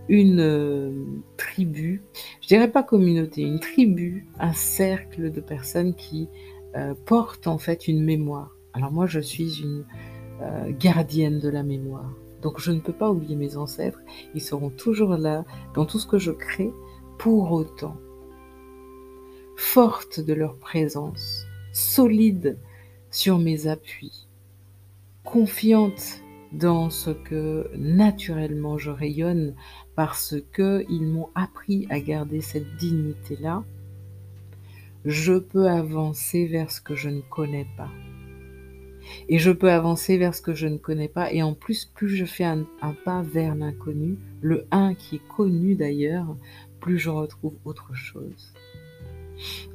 une 0.09 0.39
euh, 0.39 0.91
tribu, 1.37 2.01
je 2.41 2.47
dirais 2.47 2.69
pas 2.69 2.83
communauté, 2.83 3.43
une 3.43 3.59
tribu, 3.59 4.27
un 4.39 4.53
cercle 4.53 5.31
de 5.31 5.39
personnes 5.39 5.93
qui 5.93 6.27
euh, 6.75 6.95
portent 7.05 7.47
en 7.47 7.59
fait 7.59 7.87
une 7.87 8.03
mémoire. 8.03 8.55
Alors 8.73 8.91
moi, 8.91 9.05
je 9.05 9.19
suis 9.19 9.61
une 9.61 9.85
euh, 10.41 10.71
gardienne 10.77 11.39
de 11.39 11.49
la 11.49 11.63
mémoire. 11.63 12.11
Donc 12.41 12.59
je 12.59 12.71
ne 12.71 12.79
peux 12.79 12.93
pas 12.93 13.11
oublier 13.11 13.35
mes 13.35 13.55
ancêtres. 13.55 14.01
Ils 14.33 14.41
seront 14.41 14.71
toujours 14.71 15.15
là 15.15 15.45
dans 15.75 15.85
tout 15.85 15.99
ce 15.99 16.07
que 16.07 16.17
je 16.17 16.31
crée. 16.31 16.73
Pour 17.19 17.51
autant, 17.51 17.97
forte 19.57 20.21
de 20.21 20.33
leur 20.33 20.55
présence, 20.55 21.45
solide 21.73 22.57
sur 23.11 23.39
mes 23.39 23.67
appuis, 23.67 24.29
confiante 25.25 26.21
dans 26.51 26.89
ce 26.89 27.11
que 27.11 27.69
naturellement 27.75 28.77
je 28.77 28.89
rayonne 28.89 29.55
parce 29.95 30.35
qu'ils 30.55 31.05
m'ont 31.05 31.29
appris 31.35 31.85
à 31.89 31.99
garder 31.99 32.41
cette 32.41 32.75
dignité-là, 32.77 33.63
je 35.05 35.33
peux 35.33 35.69
avancer 35.69 36.45
vers 36.47 36.71
ce 36.71 36.81
que 36.81 36.95
je 36.95 37.09
ne 37.09 37.21
connais 37.21 37.67
pas. 37.77 37.89
Et 39.27 39.39
je 39.39 39.51
peux 39.51 39.71
avancer 39.71 40.17
vers 40.17 40.35
ce 40.35 40.41
que 40.41 40.53
je 40.53 40.67
ne 40.67 40.77
connais 40.77 41.07
pas. 41.07 41.31
Et 41.31 41.41
en 41.41 41.53
plus, 41.53 41.85
plus 41.85 42.09
je 42.09 42.25
fais 42.25 42.43
un, 42.43 42.65
pas 43.05 43.21
vers 43.21 43.55
l'inconnu, 43.55 44.17
le 44.41 44.65
1 44.71 44.93
qui 44.95 45.15
est 45.15 45.27
connu 45.27 45.75
d'ailleurs, 45.75 46.35
plus 46.79 46.99
je 46.99 47.09
retrouve 47.09 47.55
autre 47.65 47.93
chose. 47.93 48.53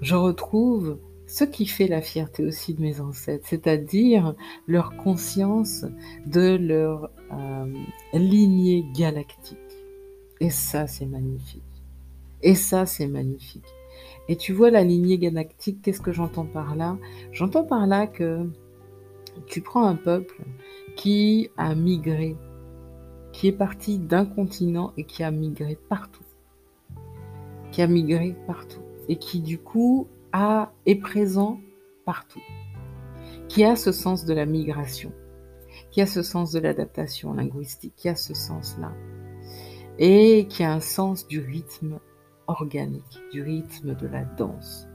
Je 0.01 0.15
retrouve 0.15 0.99
ce 1.35 1.43
qui 1.43 1.67
fait 1.67 1.89
la 1.89 2.01
fierté 2.01 2.47
aussi 2.47 2.75
de 2.75 2.81
mes 2.81 3.01
ancêtres, 3.01 3.45
c'est-à-dire 3.49 4.37
leur 4.69 4.97
conscience 4.97 5.85
de 6.27 6.55
leur 6.55 7.11
euh, 7.33 7.73
lignée 8.13 8.87
galactique. 8.95 9.59
Et 10.39 10.51
ça, 10.51 10.87
c'est 10.87 11.07
magnifique. 11.07 11.65
Et 12.41 12.55
ça, 12.55 12.87
c'est 12.87 13.09
magnifique. 13.09 13.67
Et 14.29 14.37
tu 14.37 14.53
vois 14.53 14.71
la 14.71 14.85
lignée 14.85 15.19
galactique, 15.19 15.83
qu'est-ce 15.83 16.01
que 16.01 16.13
j'entends 16.13 16.45
par 16.45 16.77
là? 16.77 16.97
J'entends 17.33 17.65
par 17.65 17.89
là 17.89 18.07
que 18.07 18.49
tu 19.47 19.61
prends 19.61 19.89
un 19.89 19.97
peuple 19.97 20.41
qui 20.95 21.51
a 21.57 21.75
migré, 21.75 22.37
qui 23.33 23.49
est 23.49 23.59
parti 23.59 23.99
d'un 23.99 24.25
continent 24.25 24.93
et 24.97 25.03
qui 25.03 25.25
a 25.25 25.33
migré 25.33 25.77
partout. 25.89 26.23
Qui 27.73 27.83
a 27.83 27.89
migré 27.89 28.37
partout. 28.47 28.83
Et 29.09 29.17
qui 29.17 29.41
du 29.41 29.59
coup 29.59 30.07
est 30.87 30.97
présent 30.97 31.61
partout, 32.05 32.43
qui 33.49 33.65
a 33.65 33.77
ce 33.77 33.93
sens 33.93 34.25
de 34.25 34.35
la 34.35 34.47
migration, 34.47 35.13
qui 35.91 36.01
a 36.01 36.07
ce 36.07 36.23
sens 36.23 36.51
de 36.51 36.59
l'adaptation 36.59 37.33
linguistique, 37.35 37.95
qui 37.97 38.09
a 38.09 38.17
ce 38.17 38.35
sens-là, 38.35 38.93
et 39.99 40.47
qui 40.49 40.65
a 40.65 40.73
un 40.73 40.81
sens 40.81 41.29
du 41.29 41.41
rythme 41.41 42.01
organique, 42.47 43.21
du 43.33 43.43
rythme 43.43 43.95
de 43.95 44.07
la 44.07 44.25
danse, 44.25 44.89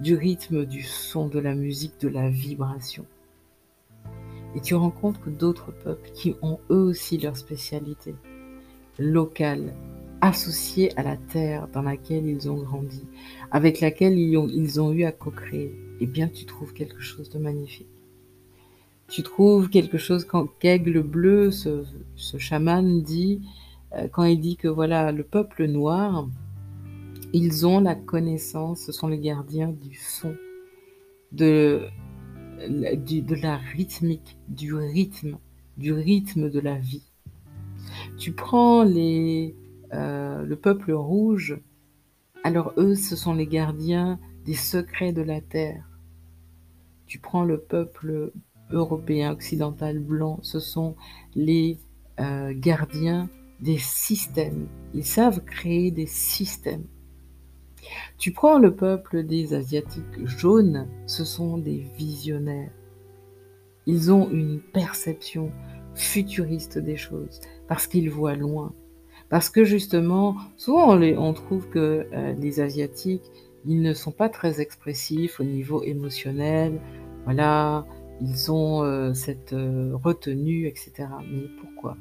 du 0.00 0.16
rythme 0.16 0.64
du 0.64 0.82
son, 0.82 1.28
de 1.28 1.38
la 1.38 1.54
musique, 1.54 2.00
de 2.00 2.08
la 2.08 2.28
vibration. 2.28 3.06
Et 4.56 4.60
tu 4.60 4.74
rencontres 4.74 5.30
d'autres 5.30 5.70
peuples 5.70 6.10
qui 6.10 6.34
ont 6.42 6.58
eux 6.70 6.82
aussi 6.82 7.16
leur 7.16 7.36
spécialité 7.36 8.16
locale, 8.98 9.72
associés 10.20 10.96
à 10.98 11.02
la 11.02 11.16
terre 11.16 11.68
dans 11.72 11.82
laquelle 11.82 12.26
ils 12.26 12.50
ont 12.50 12.56
grandi, 12.62 13.04
avec 13.50 13.80
laquelle 13.80 14.18
ils 14.18 14.36
ont, 14.36 14.48
ils 14.48 14.80
ont 14.80 14.92
eu 14.92 15.04
à 15.04 15.12
co-créer, 15.12 15.74
eh 16.00 16.06
bien 16.06 16.28
tu 16.28 16.44
trouves 16.44 16.72
quelque 16.72 17.00
chose 17.00 17.30
de 17.30 17.38
magnifique. 17.38 17.88
Tu 19.08 19.22
trouves 19.22 19.70
quelque 19.70 19.98
chose 19.98 20.24
quand 20.24 20.46
Kaigle 20.60 21.02
Bleu, 21.02 21.50
ce, 21.50 21.84
ce 22.14 22.38
chaman, 22.38 23.02
dit, 23.02 23.40
euh, 23.96 24.06
quand 24.08 24.24
il 24.24 24.38
dit 24.38 24.56
que 24.56 24.68
voilà, 24.68 25.10
le 25.10 25.24
peuple 25.24 25.66
noir, 25.66 26.28
ils 27.32 27.66
ont 27.66 27.80
la 27.80 27.94
connaissance, 27.94 28.80
ce 28.80 28.92
sont 28.92 29.08
les 29.08 29.18
gardiens 29.18 29.68
du 29.68 29.94
son. 29.94 30.34
de, 31.32 31.88
de 32.68 33.34
la 33.34 33.56
rythmique, 33.56 34.36
du 34.48 34.74
rythme, 34.74 35.38
du 35.76 35.92
rythme 35.92 36.50
de 36.50 36.60
la 36.60 36.76
vie. 36.76 37.04
Tu 38.18 38.32
prends 38.32 38.82
les, 38.82 39.54
euh, 39.92 40.42
le 40.44 40.56
peuple 40.56 40.92
rouge, 40.92 41.60
alors 42.44 42.72
eux, 42.76 42.94
ce 42.94 43.16
sont 43.16 43.34
les 43.34 43.46
gardiens 43.46 44.18
des 44.44 44.54
secrets 44.54 45.12
de 45.12 45.22
la 45.22 45.40
terre. 45.40 45.84
Tu 47.06 47.18
prends 47.18 47.44
le 47.44 47.58
peuple 47.58 48.32
européen, 48.70 49.32
occidental, 49.32 49.98
blanc, 49.98 50.38
ce 50.42 50.60
sont 50.60 50.96
les 51.34 51.78
euh, 52.20 52.52
gardiens 52.54 53.28
des 53.60 53.78
systèmes. 53.78 54.68
Ils 54.94 55.04
savent 55.04 55.44
créer 55.44 55.90
des 55.90 56.06
systèmes. 56.06 56.86
Tu 58.18 58.32
prends 58.32 58.58
le 58.58 58.74
peuple 58.74 59.24
des 59.24 59.54
Asiatiques 59.54 60.26
jaunes, 60.26 60.88
ce 61.06 61.24
sont 61.24 61.58
des 61.58 61.86
visionnaires. 61.96 62.72
Ils 63.86 64.12
ont 64.12 64.30
une 64.30 64.60
perception 64.60 65.50
futuriste 65.94 66.78
des 66.78 66.96
choses 66.96 67.40
parce 67.66 67.86
qu'ils 67.86 68.10
voient 68.10 68.36
loin. 68.36 68.72
Parce 69.30 69.48
que 69.48 69.64
justement, 69.64 70.36
souvent 70.56 71.00
on, 71.00 71.32
trouve 71.32 71.68
que 71.68 72.06
euh, 72.12 72.32
les 72.34 72.60
Asiatiques, 72.60 73.30
ils 73.64 73.80
ne 73.80 73.94
sont 73.94 74.10
pas 74.10 74.28
très 74.28 74.60
expressifs 74.60 75.38
au 75.38 75.44
niveau 75.44 75.84
émotionnel. 75.84 76.80
Voilà, 77.24 77.86
ils 78.20 78.50
ont 78.50 78.82
euh, 78.82 79.14
cette 79.14 79.52
euh, 79.52 79.92
retenue, 80.02 80.66
etc. 80.66 81.06
Mais 81.30 81.44
pourquoi? 81.60 81.96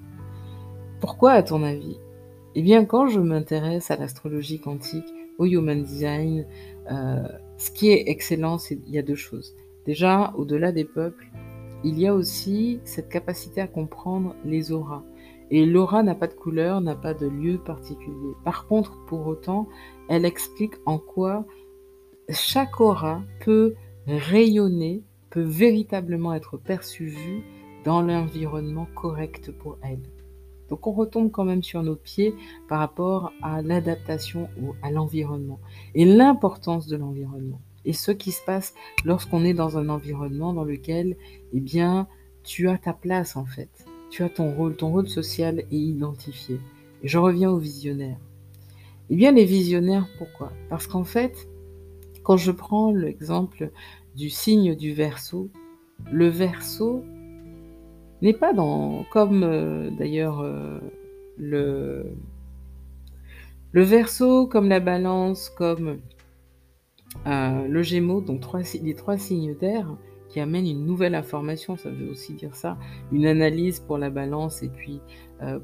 Pourquoi, 1.00 1.34
à 1.34 1.44
ton 1.44 1.64
avis? 1.64 2.00
Eh 2.56 2.64
bien, 2.64 2.84
quand 2.84 3.08
je 3.08 3.20
m'intéresse 3.20 3.92
à 3.92 3.96
l'astrologie 3.96 4.60
quantique, 4.60 5.06
au 5.38 5.46
human 5.46 5.84
design, 5.84 6.46
ce 6.90 7.72
qui 7.72 7.92
est 7.92 8.10
excellent, 8.10 8.58
c'est 8.58 8.78
il 8.88 8.94
y 8.94 8.98
a 8.98 9.02
deux 9.02 9.16
choses. 9.16 9.56
Déjà, 9.86 10.34
au-delà 10.36 10.74
des 10.74 10.84
peuples, 10.84 11.30
il 11.86 11.98
y 11.98 12.08
a 12.08 12.14
aussi 12.14 12.82
cette 12.84 13.08
capacité 13.08 13.62
à 13.62 13.68
comprendre 13.68 14.36
les 14.44 14.74
auras. 14.74 15.04
Et 15.52 15.66
l'aura 15.66 16.04
n'a 16.04 16.16
pas 16.16 16.28
de 16.28 16.34
couleur, 16.34 16.82
n'a 16.82 16.96
pas 16.96 17.14
de 17.14 17.28
lieu 17.28 17.58
particulier. 17.58 18.34
Par 18.44 18.68
contre, 18.68 18.98
pour 19.06 19.26
autant, 19.28 19.68
elle 20.08 20.26
explique 20.26 20.76
en 20.86 21.00
quoi 21.00 21.46
chaque 22.30 22.80
aura 22.80 23.24
peut 23.44 23.74
rayonner 24.08 25.04
peut 25.30 25.42
véritablement 25.42 26.34
être 26.34 26.58
perçue 26.58 27.08
vue 27.08 27.44
dans 27.84 28.02
l'environnement 28.02 28.88
correct 28.96 29.52
pour 29.52 29.78
elle. 29.82 30.02
Donc 30.70 30.86
on 30.86 30.92
retombe 30.92 31.32
quand 31.32 31.46
même 31.46 31.64
sur 31.64 31.82
nos 31.82 31.96
pieds 31.96 32.36
par 32.68 32.80
rapport 32.80 33.32
à 33.42 33.62
l'adaptation 33.62 34.50
ou 34.62 34.76
à 34.84 34.92
l'environnement 34.92 35.60
et 35.96 36.06
l'importance 36.06 36.88
de 36.88 36.96
l'environnement 36.96 37.62
et 37.86 37.94
ce 37.94 38.12
qui 38.12 38.32
se 38.32 38.44
passe 38.44 38.76
lorsqu'on 39.04 39.44
est 39.44 39.54
dans 39.54 39.78
un 39.78 39.90
environnement 39.90 40.54
dans 40.54 40.64
lequel 40.64 41.18
eh 41.54 41.60
bien 41.60 42.08
tu 42.44 42.70
as 42.70 42.78
ta 42.78 42.94
place 42.94 43.36
en 43.36 43.46
fait. 43.46 43.89
Tu 44.10 44.24
as 44.24 44.30
ton 44.30 44.52
rôle, 44.54 44.76
ton 44.76 44.92
rôle 44.92 45.08
social 45.08 45.60
est 45.60 45.68
identifié. 45.72 46.60
Et 47.04 47.08
je 47.08 47.18
reviens 47.18 47.52
aux 47.52 47.58
visionnaires. 47.58 48.20
Eh 49.10 49.16
bien 49.16 49.32
les 49.32 49.46
visionnaires 49.46 50.08
pourquoi? 50.18 50.52
Parce 50.70 50.88
qu'en 50.88 51.04
fait 51.04 51.48
quand 52.24 52.38
je 52.38 52.52
prends 52.52 52.92
l'exemple 52.92 53.72
du 54.16 54.30
signe 54.30 54.76
du 54.76 54.94
verso, 54.94 55.50
le 56.12 56.28
verso 56.28 57.04
n'est 58.22 58.34
pas 58.34 58.54
dans, 58.54 59.04
comme 59.12 59.44
euh, 59.44 59.90
d'ailleurs 59.90 60.42
euh, 60.42 60.80
le, 61.38 62.06
le 63.72 63.82
verso, 63.82 64.46
comme 64.46 64.70
la 64.70 64.80
balance, 64.80 65.50
comme 65.50 66.00
euh, 67.26 67.68
le 67.68 67.82
gémeaux, 67.82 68.22
donc 68.22 68.42
les 68.82 68.94
trois 68.94 69.18
signes 69.18 69.56
d'air 69.56 69.88
qui 70.30 70.40
amènent 70.40 70.68
une 70.68 70.86
nouvelle 70.86 71.16
information, 71.16 71.76
ça 71.76 71.90
veut 71.90 72.10
aussi 72.10 72.34
dire 72.34 72.56
ça, 72.56 72.78
une 73.12 73.26
analyse 73.26 73.80
pour 73.80 73.98
la 73.98 74.10
balance 74.10 74.64
et 74.64 74.70
puis 74.70 75.02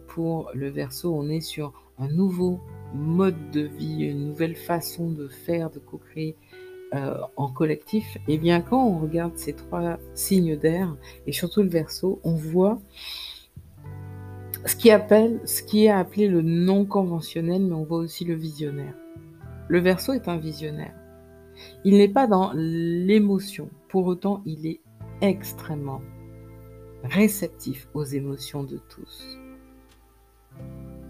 pour 0.08 0.50
le 0.54 0.70
verso, 0.70 1.14
on 1.14 1.30
est 1.30 1.42
sur 1.42 1.74
un 2.00 2.08
nouveau 2.08 2.60
mode 2.94 3.52
de 3.52 3.62
vie, 3.62 4.06
une 4.06 4.28
nouvelle 4.28 4.56
façon 4.56 5.10
de 5.10 5.28
faire, 5.28 5.70
de 5.70 5.80
co-créer 5.80 6.36
euh, 6.94 7.18
en 7.36 7.50
collectif, 7.50 8.18
et 8.28 8.36
eh 8.36 8.38
bien 8.38 8.62
quand 8.62 8.86
on 8.86 9.00
regarde 9.00 9.36
ces 9.38 9.54
trois 9.54 9.98
signes 10.14 10.56
d'air, 10.56 10.96
et 11.26 11.32
surtout 11.32 11.64
le 11.64 11.70
verso, 11.70 12.20
on 12.24 12.36
voit 12.36 12.80
ce 14.66 14.76
qui, 14.76 14.92
appelle, 14.92 15.40
ce 15.46 15.62
qui 15.62 15.86
est 15.86 15.90
appelé 15.90 16.28
le 16.28 16.42
non 16.42 16.86
conventionnel, 16.86 17.64
mais 17.64 17.74
on 17.74 17.84
voit 17.84 17.98
aussi 17.98 18.24
le 18.24 18.36
visionnaire. 18.36 18.96
Le 19.68 19.80
verso 19.80 20.14
est 20.14 20.28
un 20.28 20.38
visionnaire. 20.38 20.94
Il 21.84 21.98
n'est 21.98 22.08
pas 22.08 22.28
dans 22.28 22.52
l'émotion, 22.54 23.70
pour 23.96 24.08
autant 24.08 24.42
il 24.46 24.68
est 24.68 24.82
extrêmement 25.22 26.02
réceptif 27.06 27.88
aux 27.94 28.04
émotions 28.04 28.66
de 28.66 28.78
tous. 28.90 29.40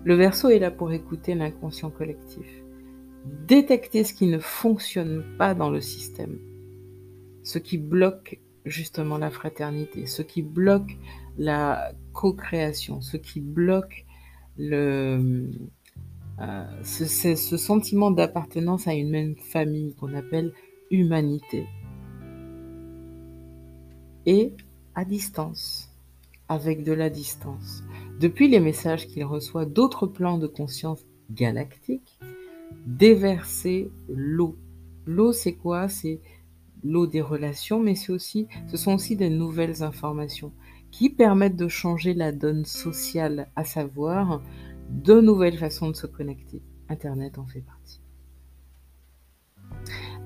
Le 0.04 0.14
verso 0.14 0.50
est 0.50 0.60
là 0.60 0.70
pour 0.70 0.92
écouter 0.92 1.34
l'inconscient 1.34 1.90
collectif 1.90 2.46
détecter 3.48 4.04
ce 4.04 4.14
qui 4.14 4.28
ne 4.28 4.38
fonctionne 4.38 5.24
pas 5.40 5.56
dans 5.56 5.72
le 5.72 5.82
système, 5.82 6.38
ce 7.42 7.58
qui 7.58 7.80
bloque 7.80 8.40
justement 8.66 9.18
la 9.18 9.32
fraternité, 9.32 10.06
ce 10.06 10.22
qui 10.22 10.44
bloque 10.44 10.96
la 11.40 11.92
co-création, 12.14 13.02
ce 13.02 13.18
qui 13.18 13.42
bloque 13.42 14.06
euh, 14.60 15.48
ce 16.84 17.58
sentiment 17.58 18.12
d'appartenance 18.12 18.88
à 18.88 18.94
une 18.94 19.10
même 19.10 19.36
famille 19.38 19.96
qu'on 19.96 20.14
appelle 20.14 20.54
humanité. 20.92 21.66
Et 24.26 24.54
à 24.96 25.06
distance, 25.06 25.92
avec 26.48 26.84
de 26.84 26.94
la 26.94 27.10
distance. 27.10 27.84
Depuis 28.20 28.48
les 28.48 28.60
messages 28.60 29.08
qu'il 29.08 29.26
reçoit 29.26 29.66
d'autres 29.66 30.08
plans 30.08 30.38
de 30.38 30.48
conscience 30.48 31.06
galactiques, 31.32 32.20
déverser 32.86 33.92
l'eau. 34.10 34.58
L'eau, 35.06 35.34
c'est 35.34 35.54
quoi? 35.54 35.88
C'est 35.90 36.22
l'eau 36.84 37.08
des 37.08 37.22
relations, 37.22 37.80
mais 37.80 37.96
c'est 37.96 38.12
aussi, 38.12 38.48
ce 38.68 38.78
sont 38.78 38.94
aussi 38.94 39.16
des 39.16 39.30
nouvelles 39.30 39.84
informations 39.84 40.54
qui 40.92 41.10
permettent 41.10 41.58
de 41.58 41.68
changer 41.68 42.14
la 42.14 42.32
donne 42.32 42.64
sociale, 42.64 43.50
à 43.56 43.66
savoir 43.66 44.42
de 44.90 45.20
nouvelles 45.20 45.58
façons 45.58 45.90
de 45.90 45.96
se 45.96 46.08
connecter. 46.08 46.62
Internet 46.88 47.38
en 47.38 47.46
fait 47.46 47.62
partie. 47.62 48.05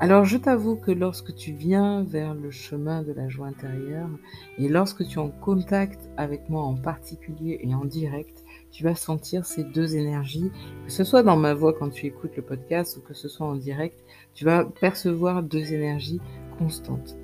Alors 0.02 0.24
je 0.24 0.38
t'avoue 0.38 0.78
que 0.78 0.92
lorsque 0.92 1.36
tu 1.36 1.52
viens 1.52 2.04
vers 2.04 2.34
le 2.34 2.52
chemin 2.52 3.04
de 3.04 3.12
la 3.12 3.28
joie 3.28 3.48
intérieure 3.48 4.10
et 4.58 4.70
lorsque 4.70 5.06
tu 5.06 5.16
es 5.16 5.22
en 5.22 5.28
contact 5.30 6.10
avec 6.16 6.48
moi 6.50 6.64
en 6.64 6.76
particulier 6.76 7.60
et 7.64 7.76
en 7.76 7.84
direct, 7.84 8.46
tu 8.72 8.86
vas 8.86 8.96
sentir 8.96 9.46
ces 9.46 9.66
deux 9.66 9.98
énergies, 9.98 10.52
que 10.86 10.92
ce 10.92 11.04
soit 11.04 11.22
dans 11.22 11.36
ma 11.36 11.54
voix 11.54 11.74
quand 11.74 11.90
tu 11.90 12.06
écoutes 12.06 12.38
le 12.38 12.44
podcast 12.44 12.96
ou 12.96 13.02
que 13.02 13.14
ce 13.14 13.28
soit 13.28 13.46
en 13.46 13.56
direct, 13.56 14.00
tu 14.34 14.46
vas 14.46 14.64
percevoir 14.64 15.44
deux 15.44 15.74
énergies 15.74 16.22
constantes. 16.58 17.18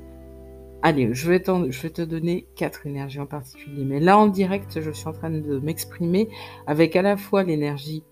Allez, 0.82 1.14
je 1.14 1.30
vais, 1.30 1.40
te 1.40 2.02
donner 2.02 2.46
quatre 2.56 2.86
énergies 2.86 3.22
en 3.22 3.26
particulier. 3.26 3.86
Mais 3.86 4.02
là, 4.02 4.18
en 4.18 4.28
direct, 4.28 4.82
je 4.82 4.92
suis 4.92 5.08
en 5.08 5.14
train 5.14 5.32
de 5.32 5.60
m'exprimer 5.60 6.28
avec 6.68 6.96
à 6.98 7.02
la 7.02 7.16
fois 7.16 7.44
l'énergie 7.44 8.04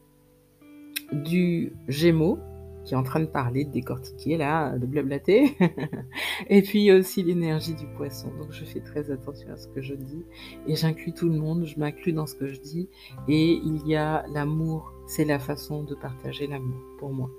du 1.12 1.73
Gémeaux, 1.88 2.39
qui 2.86 2.93
est 2.93 2.98
en 2.98 3.04
train 3.04 3.19
de 3.19 3.26
parler, 3.26 3.65
de 3.65 3.72
décortiquer 3.72 4.38
là, 4.38 4.78
de 4.78 4.86
blablater. 4.86 5.56
et 6.50 6.62
puis 6.62 6.91
aussi 6.91 7.24
l'énergie 7.24 7.76
du 7.76 7.86
poisson. 7.96 8.30
Donc 8.39 8.52
je 8.52 8.65
fais 8.65 8.82
très 8.82 9.12
attention 9.12 9.50
à 9.52 9.58
ce 9.58 9.67
que 9.67 9.82
je 9.82 9.93
dis 9.93 10.24
et 10.67 10.76
j'inclus 10.76 11.13
tout 11.13 11.30
le 11.30 11.38
monde, 11.38 11.65
je 11.65 11.80
m'inclus 11.80 12.13
dans 12.13 12.26
ce 12.26 12.36
que 12.36 12.48
je 12.48 12.60
dis. 12.60 12.89
Et 13.28 13.54
il 13.54 13.88
y 13.88 13.96
a 13.96 14.26
l'amour, 14.34 14.93
c'est 15.08 15.26
la 15.26 15.39
façon 15.39 15.84
de 15.84 15.96
partager 15.96 16.48
l'amour 16.48 16.82
pour 17.00 17.13
moi. 17.13 17.30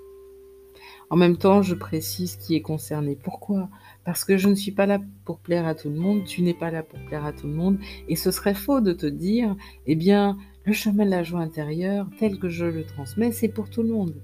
En 1.10 1.16
même 1.16 1.36
temps, 1.36 1.62
je 1.62 1.74
précise 1.74 2.36
qui 2.36 2.56
est 2.56 2.62
concerné. 2.62 3.16
Pourquoi? 3.22 3.68
Parce 4.04 4.24
que 4.24 4.36
je 4.36 4.48
ne 4.48 4.54
suis 4.54 4.72
pas 4.72 4.86
là 4.86 5.00
pour 5.24 5.38
plaire 5.38 5.66
à 5.66 5.74
tout 5.74 5.90
le 5.90 5.96
monde, 5.96 6.24
tu 6.24 6.42
n'es 6.42 6.54
pas 6.54 6.70
là 6.70 6.82
pour 6.82 6.98
plaire 7.06 7.24
à 7.24 7.32
tout 7.32 7.46
le 7.46 7.52
monde, 7.52 7.78
et 8.08 8.16
ce 8.16 8.30
serait 8.30 8.54
faux 8.54 8.80
de 8.80 8.92
te 8.92 9.06
dire, 9.06 9.54
eh 9.86 9.94
bien, 9.94 10.36
le 10.64 10.72
chemin 10.72 11.04
de 11.04 11.10
la 11.10 11.22
joie 11.22 11.40
intérieure, 11.40 12.08
tel 12.18 12.38
que 12.38 12.48
je 12.48 12.64
le 12.64 12.84
transmets, 12.84 13.32
c'est 13.32 13.48
pour 13.48 13.70
tout 13.70 13.82
le 13.82 13.90
monde. 13.90 14.14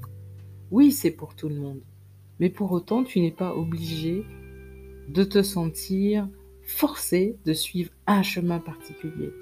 Oui, 0.71 0.93
c'est 0.93 1.11
pour 1.11 1.35
tout 1.35 1.49
le 1.49 1.57
monde. 1.57 1.81
Mais 2.39 2.49
pour 2.49 2.73
autant, 2.73 3.05
tu 3.05 3.21
n'es 3.21 3.31
pas 3.31 3.55
obligé 3.55 4.25
de 5.09 5.25
te 5.25 5.43
sentir 5.43 6.29
forcé 6.63 7.37
de 7.45 7.53
suivre 7.53 7.91
un 8.07 8.23
chemin 8.23 8.61
particulier. 8.61 9.33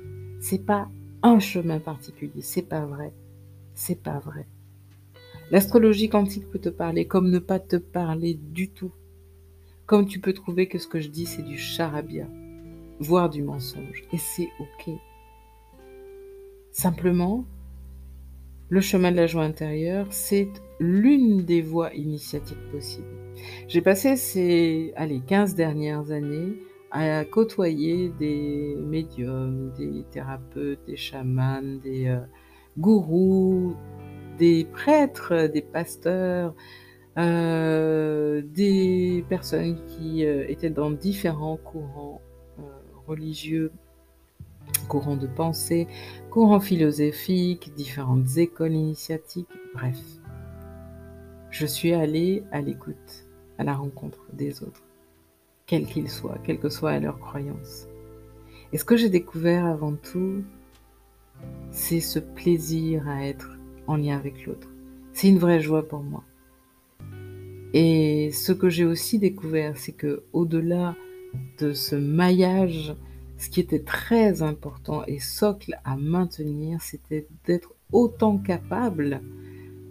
C'est 0.40 0.64
pas 0.64 0.88
un 1.22 1.38
chemin 1.38 1.78
particulier, 1.78 2.40
c'est 2.40 2.62
pas 2.62 2.86
vrai. 2.86 3.12
C'est 3.74 4.02
pas 4.02 4.18
vrai. 4.18 4.46
L'astrologie 5.50 6.08
quantique 6.08 6.50
peut 6.50 6.58
te 6.58 6.68
parler 6.68 7.06
comme 7.06 7.30
ne 7.30 7.38
pas 7.38 7.58
te 7.58 7.76
parler 7.76 8.34
du 8.34 8.70
tout. 8.70 8.92
Comme 9.86 10.06
tu 10.06 10.20
peux 10.20 10.32
trouver 10.32 10.68
que 10.68 10.78
ce 10.78 10.86
que 10.86 11.00
je 11.00 11.08
dis 11.08 11.26
c'est 11.26 11.42
du 11.42 11.58
charabia, 11.58 12.26
voire 12.98 13.30
du 13.30 13.42
mensonge. 13.42 14.04
Et 14.12 14.18
c'est 14.18 14.48
ok. 14.60 14.94
Simplement, 16.72 17.44
le 18.68 18.80
chemin 18.80 19.10
de 19.10 19.16
la 19.16 19.26
joie 19.26 19.44
intérieure, 19.44 20.06
c'est 20.10 20.48
l'une 20.80 21.44
des 21.44 21.62
voies 21.62 21.92
initiatiques 21.94 22.70
possibles. 22.70 23.06
J'ai 23.68 23.80
passé 23.80 24.16
ces 24.16 24.92
allez, 24.96 25.20
15 25.20 25.54
dernières 25.54 26.10
années 26.10 26.54
à 26.90 27.24
côtoyer 27.24 28.10
des 28.18 28.76
médiums, 28.80 29.72
des 29.76 30.04
thérapeutes, 30.10 30.80
des 30.86 30.96
chamans, 30.96 31.80
des 31.82 32.08
euh, 32.08 32.20
gourous, 32.78 33.76
des 34.38 34.64
prêtres, 34.64 35.48
des 35.48 35.62
pasteurs, 35.62 36.54
euh, 37.18 38.42
des 38.42 39.24
personnes 39.28 39.84
qui 39.86 40.24
euh, 40.24 40.46
étaient 40.48 40.70
dans 40.70 40.90
différents 40.90 41.56
courants 41.56 42.22
religieux, 43.06 43.72
courants 44.86 45.16
de 45.16 45.26
pensée, 45.26 45.88
courants 46.30 46.60
philosophiques, 46.60 47.72
différentes 47.74 48.36
écoles 48.36 48.72
initiatiques, 48.72 49.48
bref. 49.74 49.96
Je 51.58 51.66
suis 51.66 51.92
allée 51.92 52.44
à 52.52 52.60
l'écoute, 52.60 53.26
à 53.58 53.64
la 53.64 53.74
rencontre 53.74 54.24
des 54.32 54.62
autres 54.62 54.84
quels 55.66 55.86
qu'ils 55.86 56.08
soient, 56.08 56.38
quelle 56.44 56.60
que 56.60 56.68
soit 56.68 57.00
leur 57.00 57.18
croyance. 57.18 57.88
Et 58.72 58.78
ce 58.78 58.84
que 58.84 58.96
j'ai 58.96 59.08
découvert 59.08 59.66
avant 59.66 59.96
tout, 59.96 60.44
c'est 61.72 61.98
ce 61.98 62.20
plaisir 62.20 63.08
à 63.08 63.26
être 63.26 63.58
en 63.88 63.96
lien 63.96 64.16
avec 64.16 64.46
l'autre. 64.46 64.68
C'est 65.12 65.30
une 65.30 65.40
vraie 65.40 65.58
joie 65.58 65.88
pour 65.88 66.04
moi. 66.04 66.22
Et 67.72 68.30
ce 68.30 68.52
que 68.52 68.68
j'ai 68.68 68.84
aussi 68.84 69.18
découvert, 69.18 69.76
c'est 69.76 69.94
que 69.94 70.22
au-delà 70.32 70.94
de 71.58 71.72
ce 71.72 71.96
maillage, 71.96 72.94
ce 73.36 73.50
qui 73.50 73.58
était 73.58 73.82
très 73.82 74.42
important 74.42 75.02
et 75.08 75.18
socle 75.18 75.76
à 75.84 75.96
maintenir, 75.96 76.80
c'était 76.82 77.26
d'être 77.46 77.74
autant 77.90 78.38
capable 78.38 79.22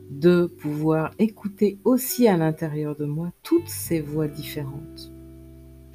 de 0.10 0.46
pouvoir 0.46 1.12
écouter 1.20 1.80
aussi 1.84 2.28
à 2.28 2.38
l'intérieur 2.38 2.96
de 2.96 3.06
moi 3.06 3.32
toutes 3.44 3.68
ces 3.68 4.02
voix 4.02 4.28
différentes 4.28 5.12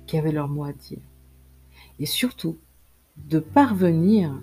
qui 0.07 0.19
avaient 0.19 0.33
leur 0.33 0.49
mot 0.49 0.65
à 0.65 0.73
dire. 0.73 1.01
Et 1.99 2.07
surtout, 2.07 2.59
de 3.17 3.39
parvenir 3.39 4.41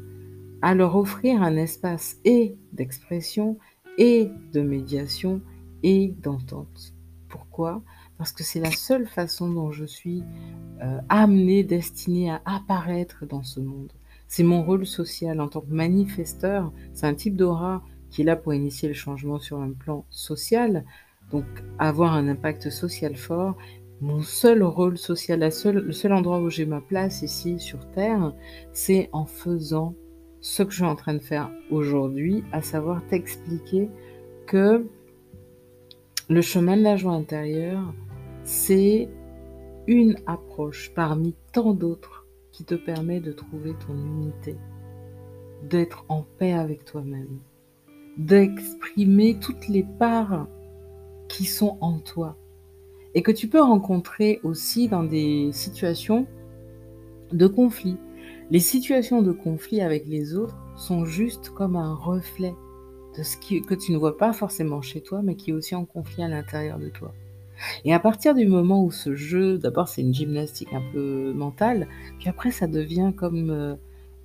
à 0.61 0.75
leur 0.75 0.95
offrir 0.95 1.41
un 1.41 1.55
espace 1.55 2.17
et 2.25 2.55
d'expression 2.73 3.57
et 3.97 4.31
de 4.53 4.61
médiation 4.61 5.41
et 5.83 6.13
d'entente. 6.21 6.93
Pourquoi? 7.27 7.81
Parce 8.17 8.31
que 8.31 8.43
c'est 8.43 8.59
la 8.59 8.71
seule 8.71 9.07
façon 9.07 9.49
dont 9.49 9.71
je 9.71 9.85
suis 9.85 10.23
euh, 10.81 10.99
amenée, 11.09 11.63
destinée 11.63 12.31
à 12.31 12.41
apparaître 12.45 13.25
dans 13.25 13.43
ce 13.43 13.59
monde. 13.59 13.91
C'est 14.27 14.43
mon 14.43 14.63
rôle 14.63 14.85
social 14.85 15.39
en 15.41 15.47
tant 15.47 15.61
que 15.61 15.73
manifesteur. 15.73 16.71
C'est 16.93 17.07
un 17.07 17.13
type 17.13 17.35
d'aura 17.35 17.83
qui 18.09 18.21
est 18.21 18.25
là 18.25 18.35
pour 18.35 18.53
initier 18.53 18.87
le 18.87 18.93
changement 18.93 19.39
sur 19.39 19.59
un 19.59 19.71
plan 19.71 20.05
social, 20.09 20.85
donc 21.31 21.45
avoir 21.77 22.13
un 22.13 22.27
impact 22.27 22.69
social 22.69 23.15
fort, 23.15 23.55
mon 24.01 24.21
seul 24.21 24.63
rôle 24.63 24.97
social, 24.97 25.39
le 25.39 25.91
seul 25.91 26.13
endroit 26.13 26.39
où 26.39 26.49
j'ai 26.49 26.65
ma 26.65 26.81
place 26.81 27.21
ici 27.21 27.59
sur 27.59 27.89
Terre, 27.91 28.33
c'est 28.71 29.09
en 29.11 29.25
faisant 29.25 29.93
ce 30.41 30.63
que 30.63 30.71
je 30.71 30.77
suis 30.77 30.85
en 30.85 30.95
train 30.95 31.13
de 31.13 31.19
faire 31.19 31.51
aujourd'hui, 31.69 32.43
à 32.51 32.61
savoir 32.61 33.05
t'expliquer 33.07 33.89
que 34.47 34.87
le 36.29 36.41
chemin 36.41 36.77
de 36.77 36.83
la 36.83 36.95
joie 36.95 37.13
intérieure, 37.13 37.93
c'est 38.43 39.09
une 39.87 40.17
approche 40.27 40.91
parmi 40.93 41.35
tant 41.51 41.73
d'autres 41.73 42.25
qui 42.51 42.63
te 42.63 42.75
permet 42.75 43.19
de 43.19 43.31
trouver 43.31 43.73
ton 43.85 43.95
unité, 43.95 44.55
d'être 45.63 46.05
en 46.07 46.23
paix 46.37 46.53
avec 46.53 46.85
toi-même, 46.85 47.39
d'exprimer 48.19 49.37
toutes 49.39 49.69
les 49.69 49.85
parts 49.97 50.47
qui 51.29 51.45
sont 51.45 51.77
en 51.79 51.99
toi 51.99 52.37
et 53.15 53.23
que 53.23 53.31
tu 53.31 53.47
peux 53.47 53.61
rencontrer 53.61 54.39
aussi 54.43 54.89
dans 54.89 55.03
des 55.03 55.51
situations 55.53 56.27
de 57.31 57.47
conflit. 57.47 57.97
Les 58.51 58.59
situations 58.59 59.21
de 59.21 59.31
conflit 59.31 59.81
avec 59.81 60.05
les 60.05 60.35
autres 60.35 60.57
sont 60.75 61.05
juste 61.05 61.49
comme 61.49 61.77
un 61.77 61.95
reflet 61.95 62.53
de 63.17 63.23
ce 63.23 63.37
que 63.37 63.75
tu 63.75 63.93
ne 63.93 63.97
vois 63.97 64.17
pas 64.17 64.33
forcément 64.33 64.81
chez 64.81 65.01
toi, 65.01 65.21
mais 65.23 65.35
qui 65.35 65.51
est 65.51 65.53
aussi 65.53 65.73
en 65.73 65.85
conflit 65.85 66.23
à 66.23 66.27
l'intérieur 66.27 66.77
de 66.77 66.89
toi. 66.89 67.13
Et 67.85 67.93
à 67.93 67.99
partir 67.99 68.35
du 68.35 68.45
moment 68.45 68.83
où 68.83 68.91
ce 68.91 69.15
jeu, 69.15 69.57
d'abord 69.57 69.87
c'est 69.87 70.01
une 70.01 70.13
gymnastique 70.13 70.73
un 70.73 70.83
peu 70.91 71.31
mentale, 71.33 71.87
puis 72.19 72.27
après 72.27 72.51
ça 72.51 72.67
devient 72.67 73.13
comme 73.15 73.49
euh, 73.49 73.75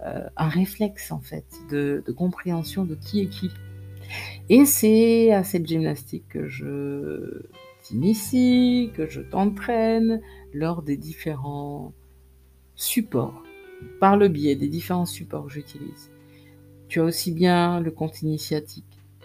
euh, 0.04 0.26
un 0.36 0.48
réflexe 0.48 1.12
en 1.12 1.20
fait 1.20 1.44
de 1.70 2.02
compréhension 2.16 2.84
de 2.84 2.96
qui 2.96 3.20
est 3.20 3.26
qui. 3.26 3.50
Et 4.48 4.64
c'est 4.66 5.32
à 5.32 5.44
cette 5.44 5.66
gymnastique 5.66 6.28
que 6.28 6.46
je 6.48 7.42
t'initie, 7.82 8.90
que 8.94 9.08
je 9.08 9.20
t'entraîne 9.20 10.20
lors 10.52 10.82
des 10.82 10.96
différents 10.96 11.92
supports, 12.74 13.42
par 14.00 14.16
le 14.16 14.28
biais 14.28 14.56
des 14.56 14.68
différents 14.68 15.06
supports 15.06 15.46
que 15.46 15.52
j'utilise. 15.52 16.10
Tu 16.88 17.00
as 17.00 17.04
aussi 17.04 17.32
bien 17.32 17.80
le 17.80 17.90
compte 17.90 18.22
initiatique, 18.22 18.84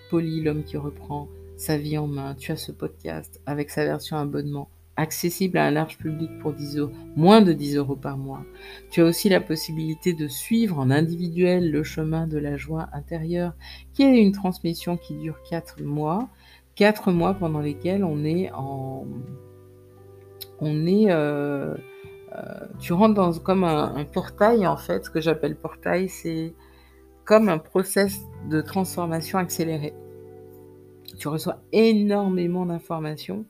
Poly, 0.10 0.42
l'homme 0.42 0.64
qui 0.64 0.78
reprend 0.78 1.28
sa 1.58 1.78
vie 1.78 1.98
en 1.98 2.08
main. 2.08 2.36
Tu 2.36 2.52
as 2.52 2.58
ce 2.58 2.72
podcast 2.72 3.42
avec 3.46 3.70
sa 3.70 3.86
version 3.86 4.18
abonnement 4.18 4.70
accessible 5.00 5.58
à 5.58 5.66
un 5.66 5.72
large 5.72 5.98
public 5.98 6.30
pour 6.40 6.54
10 6.54 6.78
euros, 6.78 6.92
moins 7.16 7.42
de 7.42 7.54
10 7.54 7.78
euros 7.78 7.96
par 7.96 8.18
mois. 8.18 8.44
Tu 8.92 9.02
as 9.02 9.06
aussi 9.06 9.30
la 9.30 9.42
possibilité 9.42 10.14
de 10.14 10.28
suivre 10.28 10.78
en 10.80 10.90
individuel 10.92 11.72
le 11.72 11.84
chemin 11.84 12.28
de 12.28 12.38
la 12.38 12.58
joie 12.58 12.90
intérieure, 12.94 13.54
qui 13.94 14.04
est 14.04 14.22
une 14.22 14.32
transmission 14.32 14.98
qui 14.98 15.16
dure 15.16 15.42
4 15.50 15.82
mois 15.82 16.30
quatre 16.80 17.12
mois 17.12 17.34
pendant 17.34 17.60
lesquels 17.60 18.06
on 18.06 18.24
est 18.24 18.50
en. 18.54 19.06
On 20.62 20.88
est. 20.88 21.12
Euh, 21.12 21.76
euh, 22.36 22.44
tu 22.80 22.94
rentres 22.94 23.16
dans 23.16 23.34
comme 23.34 23.66
un, 23.66 24.06
portail, 24.06 24.66
en 24.66 24.78
fait. 24.78 25.04
Ce 25.04 25.10
que 25.10 25.20
j'appelle 25.20 25.58
portail, 25.58 26.08
c'est 26.08 26.54
comme 27.26 27.50
un 27.50 27.58
process 27.58 28.18
de 28.50 28.62
transformation 28.62 29.38
accéléré. 29.38 29.94
Tu 31.18 31.28
reçois 31.28 31.58
énormément 31.74 32.66
d'informations. 32.66 33.46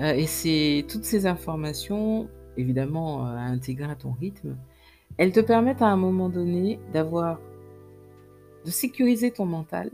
Euh, 0.00 0.12
et 0.14 0.26
c'est 0.26 0.84
toutes 0.88 1.04
ces 1.04 1.26
informations, 1.26 2.28
évidemment, 2.56 3.26
à 3.26 3.40
intégrer 3.40 3.90
à 3.90 3.96
ton 3.96 4.12
rythme, 4.12 4.56
elles 5.16 5.32
te 5.32 5.40
permettent 5.40 5.82
à 5.82 5.88
un 5.88 5.96
moment 5.96 6.28
donné 6.28 6.78
d'avoir. 6.92 7.40
de 8.64 8.70
sécuriser 8.70 9.30
ton 9.30 9.46
mental 9.46 9.90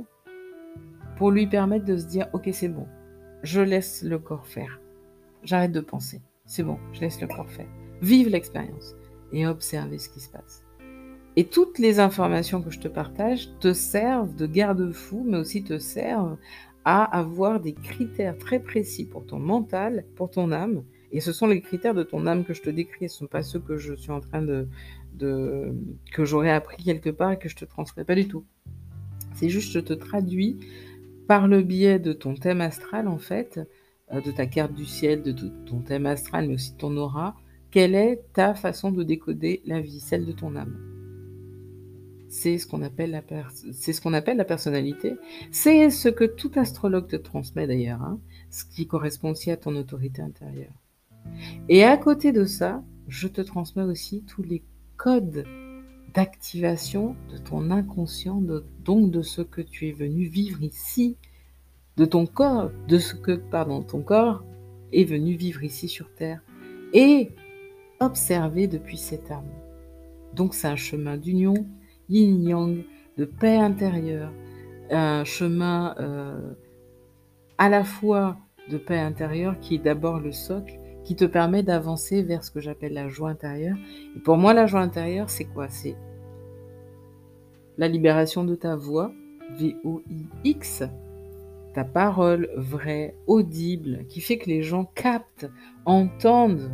pour 1.16 1.30
lui 1.30 1.46
permettre 1.46 1.84
de 1.84 1.96
se 1.96 2.06
dire, 2.06 2.28
ok, 2.32 2.48
c'est 2.52 2.68
bon, 2.68 2.86
je 3.42 3.60
laisse 3.60 4.02
le 4.02 4.18
corps 4.18 4.46
faire. 4.46 4.80
J'arrête 5.42 5.72
de 5.72 5.80
penser. 5.80 6.20
C'est 6.46 6.62
bon, 6.62 6.78
je 6.92 7.00
laisse 7.00 7.20
le 7.20 7.26
corps 7.26 7.50
faire. 7.50 7.68
Vive 8.02 8.28
l'expérience 8.28 8.94
et 9.32 9.46
observer 9.46 9.98
ce 9.98 10.08
qui 10.08 10.20
se 10.20 10.30
passe. 10.30 10.64
Et 11.36 11.44
toutes 11.44 11.78
les 11.78 12.00
informations 12.00 12.62
que 12.62 12.70
je 12.70 12.78
te 12.78 12.88
partage 12.88 13.48
te 13.60 13.72
servent 13.72 14.34
de 14.34 14.46
garde-fou, 14.46 15.24
mais 15.26 15.38
aussi 15.38 15.64
te 15.64 15.78
servent 15.78 16.36
à 16.84 17.02
avoir 17.04 17.60
des 17.60 17.72
critères 17.72 18.36
très 18.38 18.58
précis 18.58 19.06
pour 19.06 19.24
ton 19.26 19.38
mental, 19.38 20.04
pour 20.16 20.30
ton 20.30 20.52
âme. 20.52 20.84
Et 21.12 21.20
ce 21.20 21.32
sont 21.32 21.46
les 21.46 21.60
critères 21.60 21.94
de 21.94 22.02
ton 22.02 22.26
âme 22.26 22.44
que 22.44 22.54
je 22.54 22.62
te 22.62 22.70
décris, 22.70 23.08
ce 23.08 23.14
ne 23.14 23.18
sont 23.18 23.26
pas 23.26 23.42
ceux 23.42 23.60
que 23.60 23.76
je 23.76 23.94
suis 23.94 24.10
en 24.10 24.20
train 24.20 24.42
de, 24.42 24.68
que 26.12 26.24
j'aurais 26.24 26.50
appris 26.50 26.82
quelque 26.82 27.10
part 27.10 27.32
et 27.32 27.38
que 27.38 27.48
je 27.48 27.56
te 27.56 27.64
transmets. 27.64 28.04
Pas 28.04 28.16
du 28.16 28.28
tout. 28.28 28.44
C'est 29.34 29.48
juste 29.48 29.72
je 29.72 29.80
te 29.80 29.92
traduis 29.92 30.58
par 31.26 31.48
le 31.48 31.62
biais 31.62 31.98
de 31.98 32.12
ton 32.12 32.34
thème 32.34 32.60
astral, 32.60 33.08
en 33.08 33.18
fait, 33.18 33.60
euh, 34.12 34.20
de 34.20 34.30
ta 34.30 34.46
carte 34.46 34.74
du 34.74 34.84
ciel, 34.84 35.22
de 35.22 35.32
ton 35.66 35.80
thème 35.80 36.06
astral, 36.06 36.48
mais 36.48 36.54
aussi 36.54 36.72
de 36.72 36.78
ton 36.78 36.96
aura, 36.96 37.36
quelle 37.70 37.94
est 37.94 38.22
ta 38.32 38.54
façon 38.54 38.92
de 38.92 39.02
décoder 39.02 39.62
la 39.64 39.80
vie, 39.80 40.00
celle 40.00 40.26
de 40.26 40.32
ton 40.32 40.54
âme? 40.54 40.93
C'est 42.34 42.58
ce 42.58 42.66
qu'on 42.66 42.82
appelle 42.82 43.12
la 43.12 43.22
c'est 43.72 43.92
ce 43.92 44.00
qu'on 44.00 44.12
appelle 44.12 44.36
la 44.36 44.44
personnalité. 44.44 45.14
C'est 45.52 45.88
ce 45.90 46.08
que 46.08 46.24
tout 46.24 46.50
astrologue 46.56 47.06
te 47.06 47.14
transmet 47.14 47.68
d'ailleurs, 47.68 48.02
hein, 48.02 48.18
ce 48.50 48.64
qui 48.64 48.88
correspond 48.88 49.30
aussi 49.30 49.52
à 49.52 49.56
ton 49.56 49.76
autorité 49.76 50.20
intérieure. 50.20 50.72
Et 51.68 51.84
à 51.84 51.96
côté 51.96 52.32
de 52.32 52.44
ça, 52.44 52.82
je 53.06 53.28
te 53.28 53.40
transmets 53.40 53.84
aussi 53.84 54.24
tous 54.24 54.42
les 54.42 54.64
codes 54.96 55.44
d'activation 56.12 57.14
de 57.32 57.38
ton 57.38 57.70
inconscient, 57.70 58.42
donc 58.84 59.12
de 59.12 59.22
ce 59.22 59.40
que 59.40 59.60
tu 59.60 59.88
es 59.88 59.92
venu 59.92 60.24
vivre 60.24 60.60
ici, 60.60 61.16
de 61.96 62.04
ton 62.04 62.26
corps, 62.26 62.72
de 62.88 62.98
ce 62.98 63.14
que, 63.14 63.32
pardon, 63.32 63.82
ton 63.82 64.02
corps 64.02 64.44
est 64.92 65.04
venu 65.04 65.36
vivre 65.36 65.62
ici 65.62 65.88
sur 65.88 66.12
Terre 66.12 66.42
et 66.92 67.30
observer 68.00 68.66
depuis 68.66 68.98
cette 68.98 69.30
âme. 69.30 69.52
Donc 70.34 70.52
c'est 70.54 70.66
un 70.66 70.76
chemin 70.76 71.16
d'union, 71.16 71.54
yin-yang, 72.08 72.84
de 73.16 73.24
paix 73.24 73.56
intérieure, 73.56 74.32
un 74.90 75.24
chemin 75.24 75.94
euh, 75.98 76.54
à 77.58 77.68
la 77.68 77.84
fois 77.84 78.36
de 78.70 78.78
paix 78.78 78.98
intérieure 78.98 79.58
qui 79.60 79.76
est 79.76 79.78
d'abord 79.78 80.20
le 80.20 80.32
socle, 80.32 80.78
qui 81.04 81.16
te 81.16 81.24
permet 81.24 81.62
d'avancer 81.62 82.22
vers 82.22 82.42
ce 82.42 82.50
que 82.50 82.60
j'appelle 82.60 82.94
la 82.94 83.08
joie 83.08 83.30
intérieure. 83.30 83.76
Et 84.16 84.20
pour 84.20 84.36
moi, 84.36 84.54
la 84.54 84.66
joie 84.66 84.80
intérieure, 84.80 85.28
c'est 85.28 85.44
quoi? 85.44 85.68
C'est 85.68 85.96
la 87.76 87.88
libération 87.88 88.44
de 88.44 88.54
ta 88.54 88.74
voix, 88.74 89.12
V-O-I-X, 89.58 90.84
ta 91.74 91.84
parole 91.84 92.48
vraie, 92.56 93.16
audible, 93.26 94.06
qui 94.08 94.20
fait 94.20 94.38
que 94.38 94.48
les 94.48 94.62
gens 94.62 94.90
captent, 94.94 95.50
entendent 95.84 96.70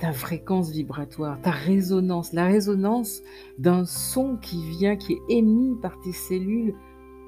ta 0.00 0.14
fréquence 0.14 0.70
vibratoire, 0.70 1.40
ta 1.42 1.50
résonance, 1.50 2.32
la 2.32 2.46
résonance 2.46 3.22
d'un 3.58 3.84
son 3.84 4.36
qui 4.38 4.66
vient, 4.70 4.96
qui 4.96 5.12
est 5.12 5.22
émis 5.28 5.76
par 5.80 6.00
tes 6.00 6.12
cellules 6.12 6.74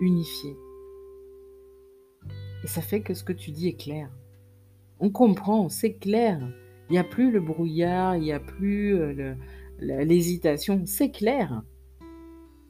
unifiées. 0.01 0.57
Et 2.65 2.67
ça 2.67 2.81
fait 2.81 3.03
que 3.03 3.13
ce 3.13 3.25
que 3.25 3.33
tu 3.35 3.51
dis 3.51 3.69
est 3.69 3.79
clair. 3.79 4.11
On 5.01 5.11
comprend, 5.11 5.69
c'est 5.69 5.95
clair. 5.95 6.41
Il 6.89 6.93
n'y 6.93 6.99
a 6.99 7.05
plus 7.05 7.31
le 7.31 7.41
brouillard, 7.41 8.17
il 8.17 8.23
n'y 8.23 8.33
a 8.33 8.41
plus 8.41 8.95
euh, 8.95 9.35
l'hésitation, 9.79 10.83
c'est 10.87 11.11
clair. 11.11 11.63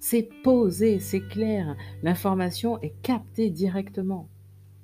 C'est 0.01 0.29
posé, 0.43 0.99
c'est 0.99 1.29
clair. 1.29 1.77
L'information 2.03 2.81
est 2.81 3.01
captée 3.03 3.51
directement 3.51 4.29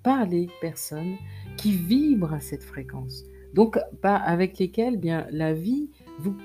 par 0.05 0.27
les 0.27 0.49
personnes 0.61 1.17
qui 1.57 1.73
vibrent 1.73 2.35
à 2.35 2.41
cette 2.41 2.63
fréquence. 2.63 3.25
Donc, 3.55 3.79
avec 4.03 4.59
lesquelles 4.59 4.97
bien, 4.97 5.27
la 5.31 5.53
vie 5.55 5.91
vous, 6.19 6.37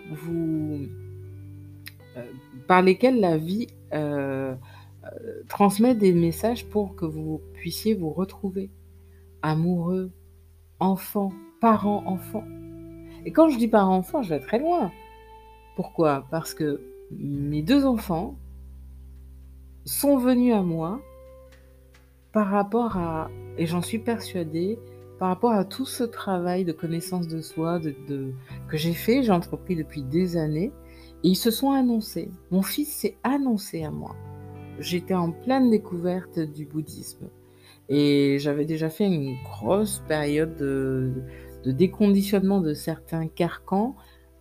euh, 2.18 2.24
par 2.68 2.82
lesquelles 2.82 3.20
la 3.20 3.38
vie 3.38 3.68
euh, 3.94 4.56
euh, 5.06 5.44
transmet 5.50 5.96
des 5.96 6.13
messages 6.13 6.66
pour 6.66 6.96
que 6.96 7.06
vous 7.06 7.42
puissiez 7.54 7.94
vous 7.94 8.12
retrouver 8.12 8.70
amoureux, 9.42 10.12
enfant, 10.80 11.34
parents, 11.60 12.04
enfants. 12.06 12.46
Et 13.26 13.32
quand 13.32 13.50
je 13.50 13.58
dis 13.58 13.68
parents-enfants, 13.68 14.22
je 14.22 14.30
vais 14.30 14.39
très 14.39 14.60
loin. 14.60 14.92
Pourquoi? 15.76 16.26
Parce 16.32 16.54
que 16.54 16.82
mes 17.12 17.62
deux 17.62 17.86
enfants 17.86 18.36
sont 19.86 20.18
venus 20.18 20.54
à 20.54 20.62
moi 20.62 21.02
par 22.32 22.48
rapport 22.48 22.98
à, 22.98 23.30
et 23.58 23.66
j'en 23.66 23.82
suis 23.82 24.00
persuadée, 24.00 24.80
par 25.23 25.29
rapport 25.29 25.53
à 25.53 25.63
tout 25.63 25.86
ce 25.86 26.03
travail 26.03 26.65
de 26.65 26.73
connaissance 26.73 27.29
de 27.29 27.39
soi 27.39 27.79
que 27.79 28.75
j'ai 28.75 28.91
fait, 28.91 29.23
j'ai 29.23 29.31
entrepris 29.31 29.77
depuis 29.77 30.03
des 30.03 30.36
années, 30.36 30.73
et 31.23 31.29
ils 31.29 31.38
se 31.38 31.49
sont 31.49 31.71
annoncés. 31.71 32.29
Mon 32.51 32.62
fils 32.62 32.93
s'est 32.93 33.15
annoncé 33.23 33.86
à 33.86 33.89
moi. 33.89 34.17
J'étais 34.79 35.13
en 35.13 35.31
pleine 35.31 35.71
découverte 35.71 36.39
du 36.39 36.65
bouddhisme. 36.65 37.29
Et 37.88 38.36
j'avais 38.38 38.65
déjà 38.65 38.89
fait 38.89 39.05
une 39.05 39.38
grosse 39.45 40.03
période 40.09 40.57
de, 40.57 41.13
déconditionnement 41.65 42.59
de 42.59 42.73
certains 42.73 43.29
carcans 43.29 43.95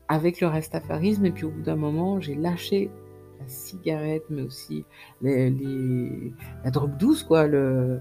avec 0.09 0.41
le 0.41 0.49
restafarisme. 0.49 1.25
Et 1.27 1.31
puis 1.31 1.45
au 1.45 1.51
bout 1.51 1.63
d'un 1.63 1.77
moment, 1.77 2.19
j'ai 2.19 2.35
lâché 2.35 2.91
la 3.39 3.47
cigarette, 3.47 4.25
mais 4.31 4.43
aussi 4.43 4.85
les, 5.21 6.33
la 6.65 6.73
drogue 6.73 6.97
douce, 6.97 7.23
quoi, 7.23 7.45
euh, 7.45 8.01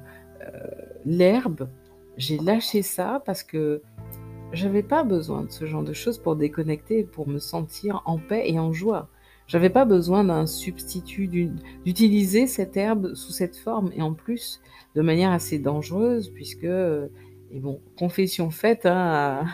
l'herbe. 1.05 1.69
J'ai 2.17 2.38
lâché 2.38 2.82
ça 2.82 3.21
parce 3.26 3.43
que 3.43 3.82
j'avais 4.54 4.84
pas 4.84 5.04
besoin 5.04 5.43
de 5.43 5.52
ce 5.52 5.65
genre 5.65 5.84
de 5.84 5.93
choses 5.93 6.17
pour 6.17 6.36
déconnecter, 6.36 7.04
pour 7.04 7.28
me 7.28 7.39
sentir 7.39 8.02
en 8.06 8.17
paix 8.17 8.43
et 8.45 8.60
en 8.60 8.74
joie. 8.74 9.10
J'avais 9.47 9.69
pas 9.69 9.86
besoin 9.86 10.24
d'un 10.24 10.45
substitut, 10.45 11.28
d'utiliser 11.86 12.47
cette 12.47 12.78
herbe 12.78 13.13
sous 13.15 13.32
cette 13.32 13.58
forme 13.58 13.91
et 13.95 14.02
en 14.02 14.13
plus 14.13 14.62
de 14.95 15.02
manière 15.02 15.32
assez 15.32 15.60
dangereuse 15.60 16.30
puisque, 16.30 16.63
et 16.63 17.60
bon, 17.60 17.82
confession 17.97 18.50
faite 18.50 18.86
hein, 18.86 19.45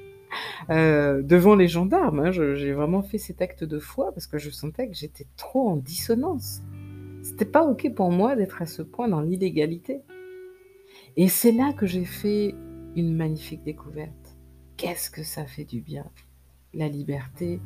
euh, 0.70 1.22
devant 1.22 1.54
les 1.54 1.68
gendarmes, 1.68 2.20
hein, 2.20 2.30
j'ai 2.30 2.72
vraiment 2.72 3.02
fait 3.02 3.18
cet 3.18 3.40
acte 3.42 3.64
de 3.64 3.78
foi 3.78 4.12
parce 4.12 4.26
que 4.26 4.38
je 4.38 4.50
sentais 4.50 4.88
que 4.88 4.94
j'étais 4.94 5.26
trop 5.36 5.68
en 5.68 5.76
dissonance. 5.76 6.62
C'était 7.22 7.44
pas 7.44 7.64
ok 7.64 7.92
pour 7.94 8.10
moi 8.10 8.36
d'être 8.36 8.62
à 8.62 8.66
ce 8.66 8.82
point 8.82 9.08
dans 9.08 9.20
l'illégalité. 9.20 10.02
Et 11.18 11.28
c'est 11.28 11.52
là 11.52 11.72
que 11.72 11.86
j'ai 11.86 12.04
fait 12.04 12.54
une 12.94 13.14
magnifique 13.14 13.62
découverte. 13.64 14.36
Qu'est-ce 14.76 15.10
que 15.10 15.22
ça 15.22 15.46
fait 15.46 15.64
du 15.64 15.80
bien 15.80 16.04
La 16.74 16.88
liberté. 16.88 17.58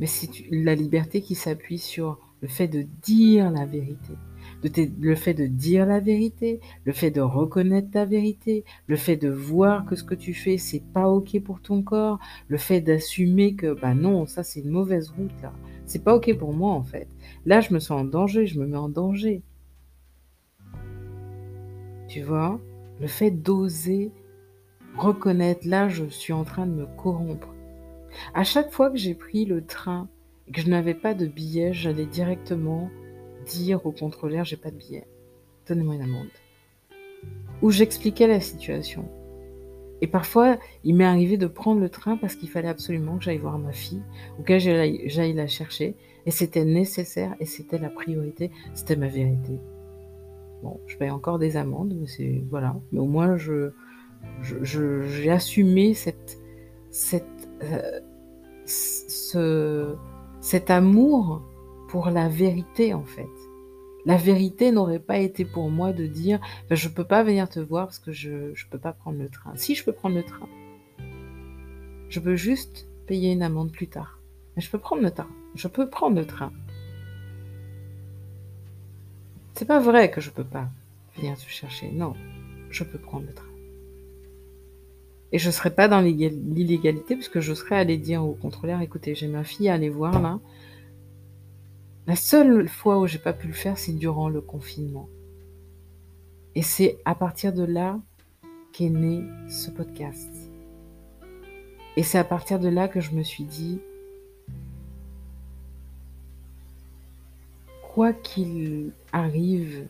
Mais 0.00 0.06
c'est 0.06 0.30
la 0.50 0.74
liberté 0.74 1.20
qui 1.20 1.34
s'appuie 1.34 1.78
sur 1.78 2.18
le 2.40 2.48
fait 2.48 2.68
de 2.68 2.86
dire 3.02 3.50
la 3.50 3.66
vérité. 3.66 4.14
le 4.62 5.14
fait 5.14 5.34
de 5.34 5.46
dire 5.46 5.84
la 5.84 6.00
vérité, 6.00 6.60
le 6.84 6.92
fait 6.94 7.10
de 7.10 7.20
reconnaître 7.20 7.90
ta 7.90 8.06
vérité, 8.06 8.64
le 8.86 8.96
fait 8.96 9.16
de 9.16 9.28
voir 9.28 9.84
que 9.84 9.94
ce 9.94 10.04
que 10.04 10.14
tu 10.14 10.32
fais, 10.32 10.56
c'est 10.56 10.84
pas 10.94 11.08
ok 11.08 11.38
pour 11.42 11.60
ton 11.60 11.82
corps, 11.82 12.18
le 12.48 12.56
fait 12.56 12.80
d'assumer 12.80 13.56
que, 13.56 13.78
bah 13.78 13.94
non, 13.94 14.24
ça 14.24 14.42
c'est 14.42 14.60
une 14.60 14.70
mauvaise 14.70 15.10
route 15.10 15.42
là. 15.42 15.52
C'est 15.84 16.02
pas 16.02 16.16
ok 16.16 16.34
pour 16.38 16.54
moi 16.54 16.72
en 16.72 16.82
fait. 16.82 17.08
Là, 17.44 17.60
je 17.60 17.74
me 17.74 17.78
sens 17.78 18.00
en 18.00 18.04
danger, 18.04 18.46
je 18.46 18.58
me 18.58 18.66
mets 18.66 18.78
en 18.78 18.88
danger. 18.88 19.42
Tu 22.08 22.22
vois, 22.22 22.60
le 23.00 23.06
fait 23.06 23.30
d'oser 23.30 24.12
reconnaître, 24.96 25.66
là, 25.66 25.88
je 25.88 26.04
suis 26.06 26.32
en 26.32 26.44
train 26.44 26.66
de 26.66 26.72
me 26.72 26.86
corrompre. 26.96 27.54
À 28.34 28.44
chaque 28.44 28.70
fois 28.70 28.90
que 28.90 28.96
j'ai 28.96 29.14
pris 29.14 29.44
le 29.44 29.64
train 29.64 30.08
et 30.46 30.52
que 30.52 30.60
je 30.60 30.70
n'avais 30.70 30.94
pas 30.94 31.14
de 31.14 31.26
billet, 31.26 31.72
j'allais 31.72 32.06
directement 32.06 32.90
dire 33.46 33.84
au 33.86 33.92
contrôleur, 33.92 34.44
j'ai 34.44 34.56
pas 34.56 34.70
de 34.70 34.76
billet. 34.76 35.06
Donnez-moi 35.68 35.96
une 35.96 36.02
amende. 36.02 36.28
Ou 37.62 37.70
j'expliquais 37.70 38.26
la 38.26 38.40
situation. 38.40 39.08
Et 40.00 40.06
parfois, 40.06 40.58
il 40.84 40.94
m'est 40.94 41.04
arrivé 41.04 41.36
de 41.36 41.46
prendre 41.46 41.80
le 41.80 41.88
train 41.88 42.16
parce 42.16 42.34
qu'il 42.34 42.50
fallait 42.50 42.68
absolument 42.68 43.16
que 43.16 43.24
j'aille 43.24 43.38
voir 43.38 43.58
ma 43.58 43.72
fille 43.72 44.02
ou 44.38 44.42
que 44.42 44.58
j'aille 44.58 45.32
la 45.32 45.46
chercher. 45.46 45.96
Et 46.26 46.30
c'était 46.30 46.64
nécessaire 46.64 47.34
et 47.40 47.46
c'était 47.46 47.78
la 47.78 47.88
priorité, 47.88 48.50
c'était 48.74 48.96
ma 48.96 49.08
vérité. 49.08 49.58
Je 50.86 50.96
paye 50.96 51.10
encore 51.10 51.38
des 51.38 51.56
amendes, 51.56 51.94
mais 51.98 52.06
c'est 52.06 52.44
voilà. 52.50 52.76
Mais 52.92 53.00
au 53.00 53.06
moins, 53.06 53.36
je 53.36 53.70
j'ai 54.62 55.30
assumé 55.30 55.94
cette 55.94 56.38
cette 56.90 57.48
euh, 57.62 58.00
ce, 58.66 59.94
cet 60.40 60.70
amour 60.70 61.42
pour 61.88 62.10
la 62.10 62.28
vérité 62.28 62.94
en 62.94 63.04
fait. 63.04 63.28
La 64.04 64.16
vérité 64.16 64.70
n'aurait 64.70 65.00
pas 65.00 65.18
été 65.18 65.44
pour 65.44 65.70
moi 65.70 65.92
de 65.92 66.06
dire 66.06 66.40
ben, 66.68 66.76
je 66.76 66.88
peux 66.88 67.04
pas 67.04 67.22
venir 67.22 67.48
te 67.48 67.60
voir 67.60 67.86
parce 67.86 67.98
que 67.98 68.12
je 68.12 68.30
ne 68.30 68.70
peux 68.70 68.78
pas 68.78 68.92
prendre 68.92 69.18
le 69.18 69.28
train. 69.28 69.52
Si 69.56 69.74
je 69.74 69.84
peux 69.84 69.92
prendre 69.92 70.16
le 70.16 70.22
train, 70.22 70.48
je 72.08 72.20
peux 72.20 72.36
juste 72.36 72.88
payer 73.06 73.32
une 73.32 73.42
amende 73.42 73.72
plus 73.72 73.88
tard. 73.88 74.20
Mais 74.54 74.62
je 74.62 74.70
peux 74.70 74.78
prendre 74.78 75.02
le 75.02 75.10
train. 75.10 75.28
Je 75.54 75.68
peux 75.68 75.88
prendre 75.88 76.16
le 76.16 76.26
train. 76.26 76.52
C'est 79.56 79.64
pas 79.64 79.80
vrai 79.80 80.10
que 80.10 80.20
je 80.20 80.30
peux 80.30 80.44
pas 80.44 80.68
venir 81.16 81.34
te 81.34 81.48
chercher. 81.48 81.90
Non, 81.90 82.12
je 82.68 82.84
peux 82.84 82.98
prendre 82.98 83.26
le 83.26 83.32
train. 83.32 83.46
Et 85.32 85.38
je 85.38 85.50
serais 85.50 85.74
pas 85.74 85.88
dans 85.88 86.02
l'illégalité 86.02 87.14
puisque 87.14 87.40
je 87.40 87.54
serais 87.54 87.76
allé 87.76 87.96
dire 87.96 88.22
au 88.22 88.34
contrôleur, 88.34 88.82
écoutez, 88.82 89.14
j'ai 89.14 89.28
ma 89.28 89.44
fille 89.44 89.70
à 89.70 89.74
aller 89.74 89.88
voir 89.88 90.20
là. 90.20 90.40
La 92.06 92.16
seule 92.16 92.68
fois 92.68 93.00
où 93.00 93.06
j'ai 93.06 93.18
pas 93.18 93.32
pu 93.32 93.46
le 93.46 93.54
faire, 93.54 93.78
c'est 93.78 93.94
durant 93.94 94.28
le 94.28 94.42
confinement. 94.42 95.08
Et 96.54 96.62
c'est 96.62 96.98
à 97.06 97.14
partir 97.14 97.54
de 97.54 97.64
là 97.64 97.98
qu'est 98.74 98.90
né 98.90 99.24
ce 99.48 99.70
podcast. 99.70 100.30
Et 101.96 102.02
c'est 102.02 102.18
à 102.18 102.24
partir 102.24 102.60
de 102.60 102.68
là 102.68 102.88
que 102.88 103.00
je 103.00 103.12
me 103.12 103.22
suis 103.22 103.44
dit, 103.44 103.80
quoi 107.96 108.12
qu'il 108.12 108.92
arrive, 109.10 109.88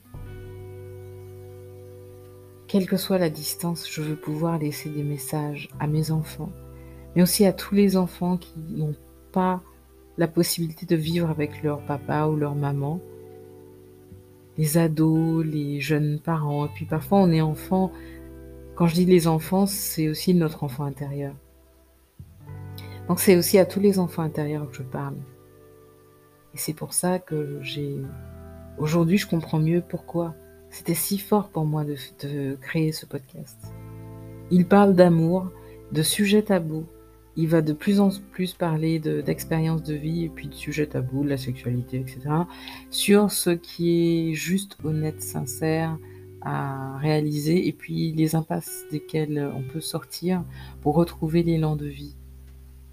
quelle 2.69 2.87
que 2.87 2.97
soit 2.97 3.19
la 3.19 3.31
distance, 3.31 3.91
je 3.91 4.01
veux 4.01 4.15
pouvoir 4.15 4.61
laisser 4.61 4.91
des 4.91 5.03
messages 5.03 5.71
à 5.81 5.89
mes 5.89 6.13
enfants, 6.13 6.53
mais 7.17 7.23
aussi 7.23 7.45
à 7.45 7.53
tous 7.53 7.75
les 7.75 7.97
enfants 7.97 8.37
qui 8.37 8.61
n'ont 8.69 8.95
pas 9.33 9.61
la 10.19 10.29
possibilité 10.29 10.87
de 10.87 10.95
vivre 10.95 11.29
avec 11.31 11.65
leur 11.65 11.85
papa 11.85 12.27
ou 12.27 12.37
leur 12.37 12.55
maman, 12.55 13.01
les 14.57 14.79
ados, 14.79 15.45
les 15.45 15.81
jeunes 15.81 16.21
parents, 16.21 16.67
et 16.67 16.71
puis 16.77 16.85
parfois 16.85 17.19
on 17.19 17.33
est 17.33 17.41
enfant, 17.41 17.91
quand 18.77 18.87
je 18.87 18.95
dis 18.95 19.05
les 19.05 19.27
enfants, 19.27 19.67
c'est 19.67 20.09
aussi 20.09 20.33
notre 20.33 20.63
enfant 20.63 20.85
intérieur. 20.85 21.35
Donc 23.09 23.19
c'est 23.19 23.35
aussi 23.35 23.59
à 23.59 23.67
tous 23.67 23.81
les 23.81 23.99
enfants 23.99 24.23
intérieurs 24.23 24.71
que 24.71 24.77
je 24.77 24.85
parle. 24.85 25.17
Et 26.57 26.59
c'est 26.59 26.73
pour 26.73 26.95
ça 26.95 27.19
que 27.19 27.59
j'ai... 27.61 27.99
Aujourd'hui, 28.79 29.19
je 29.19 29.27
comprends 29.27 29.59
mieux 29.59 29.83
pourquoi 29.87 30.35
c'était 30.71 30.95
si 30.95 31.19
fort 31.19 31.51
pour 31.51 31.67
moi 31.67 31.85
de, 31.85 32.55
créer 32.55 32.93
ce 32.93 33.05
podcast. 33.05 33.59
Il 34.51 34.67
parle 34.67 34.95
d'amour, 34.95 35.51
de 35.93 36.01
sujets 36.01 36.41
tabous. 36.41 36.87
Il 37.37 37.49
va 37.49 37.61
de 37.61 37.75
plus 37.75 38.01
en 38.01 38.09
plus 38.33 38.55
parler 38.55 38.99
d'expériences 38.99 39.83
de, 39.83 39.93
vie 39.93 40.25
et 40.25 40.31
puis 40.31 40.49
de 40.49 40.55
sujets 40.55 40.87
tabous, 40.87 41.25
de 41.25 41.29
la 41.29 41.37
sexualité, 41.37 41.99
etc. 41.99 42.21
Sur 42.89 43.31
ce 43.31 43.51
qui 43.51 44.31
est 44.31 44.33
juste, 44.33 44.79
honnête, 44.83 45.21
sincère 45.21 45.99
à 46.41 46.97
réaliser 46.97 47.69
et 47.69 47.73
puis 47.75 48.13
les 48.13 48.35
impasses 48.35 48.87
desquelles 48.91 49.53
on 49.55 49.63
peut 49.63 49.83
sortir 49.83 50.43
pour 50.81 50.95
retrouver 50.95 51.43
l'élan 51.43 51.77
de 51.77 51.87
vie 51.87 52.17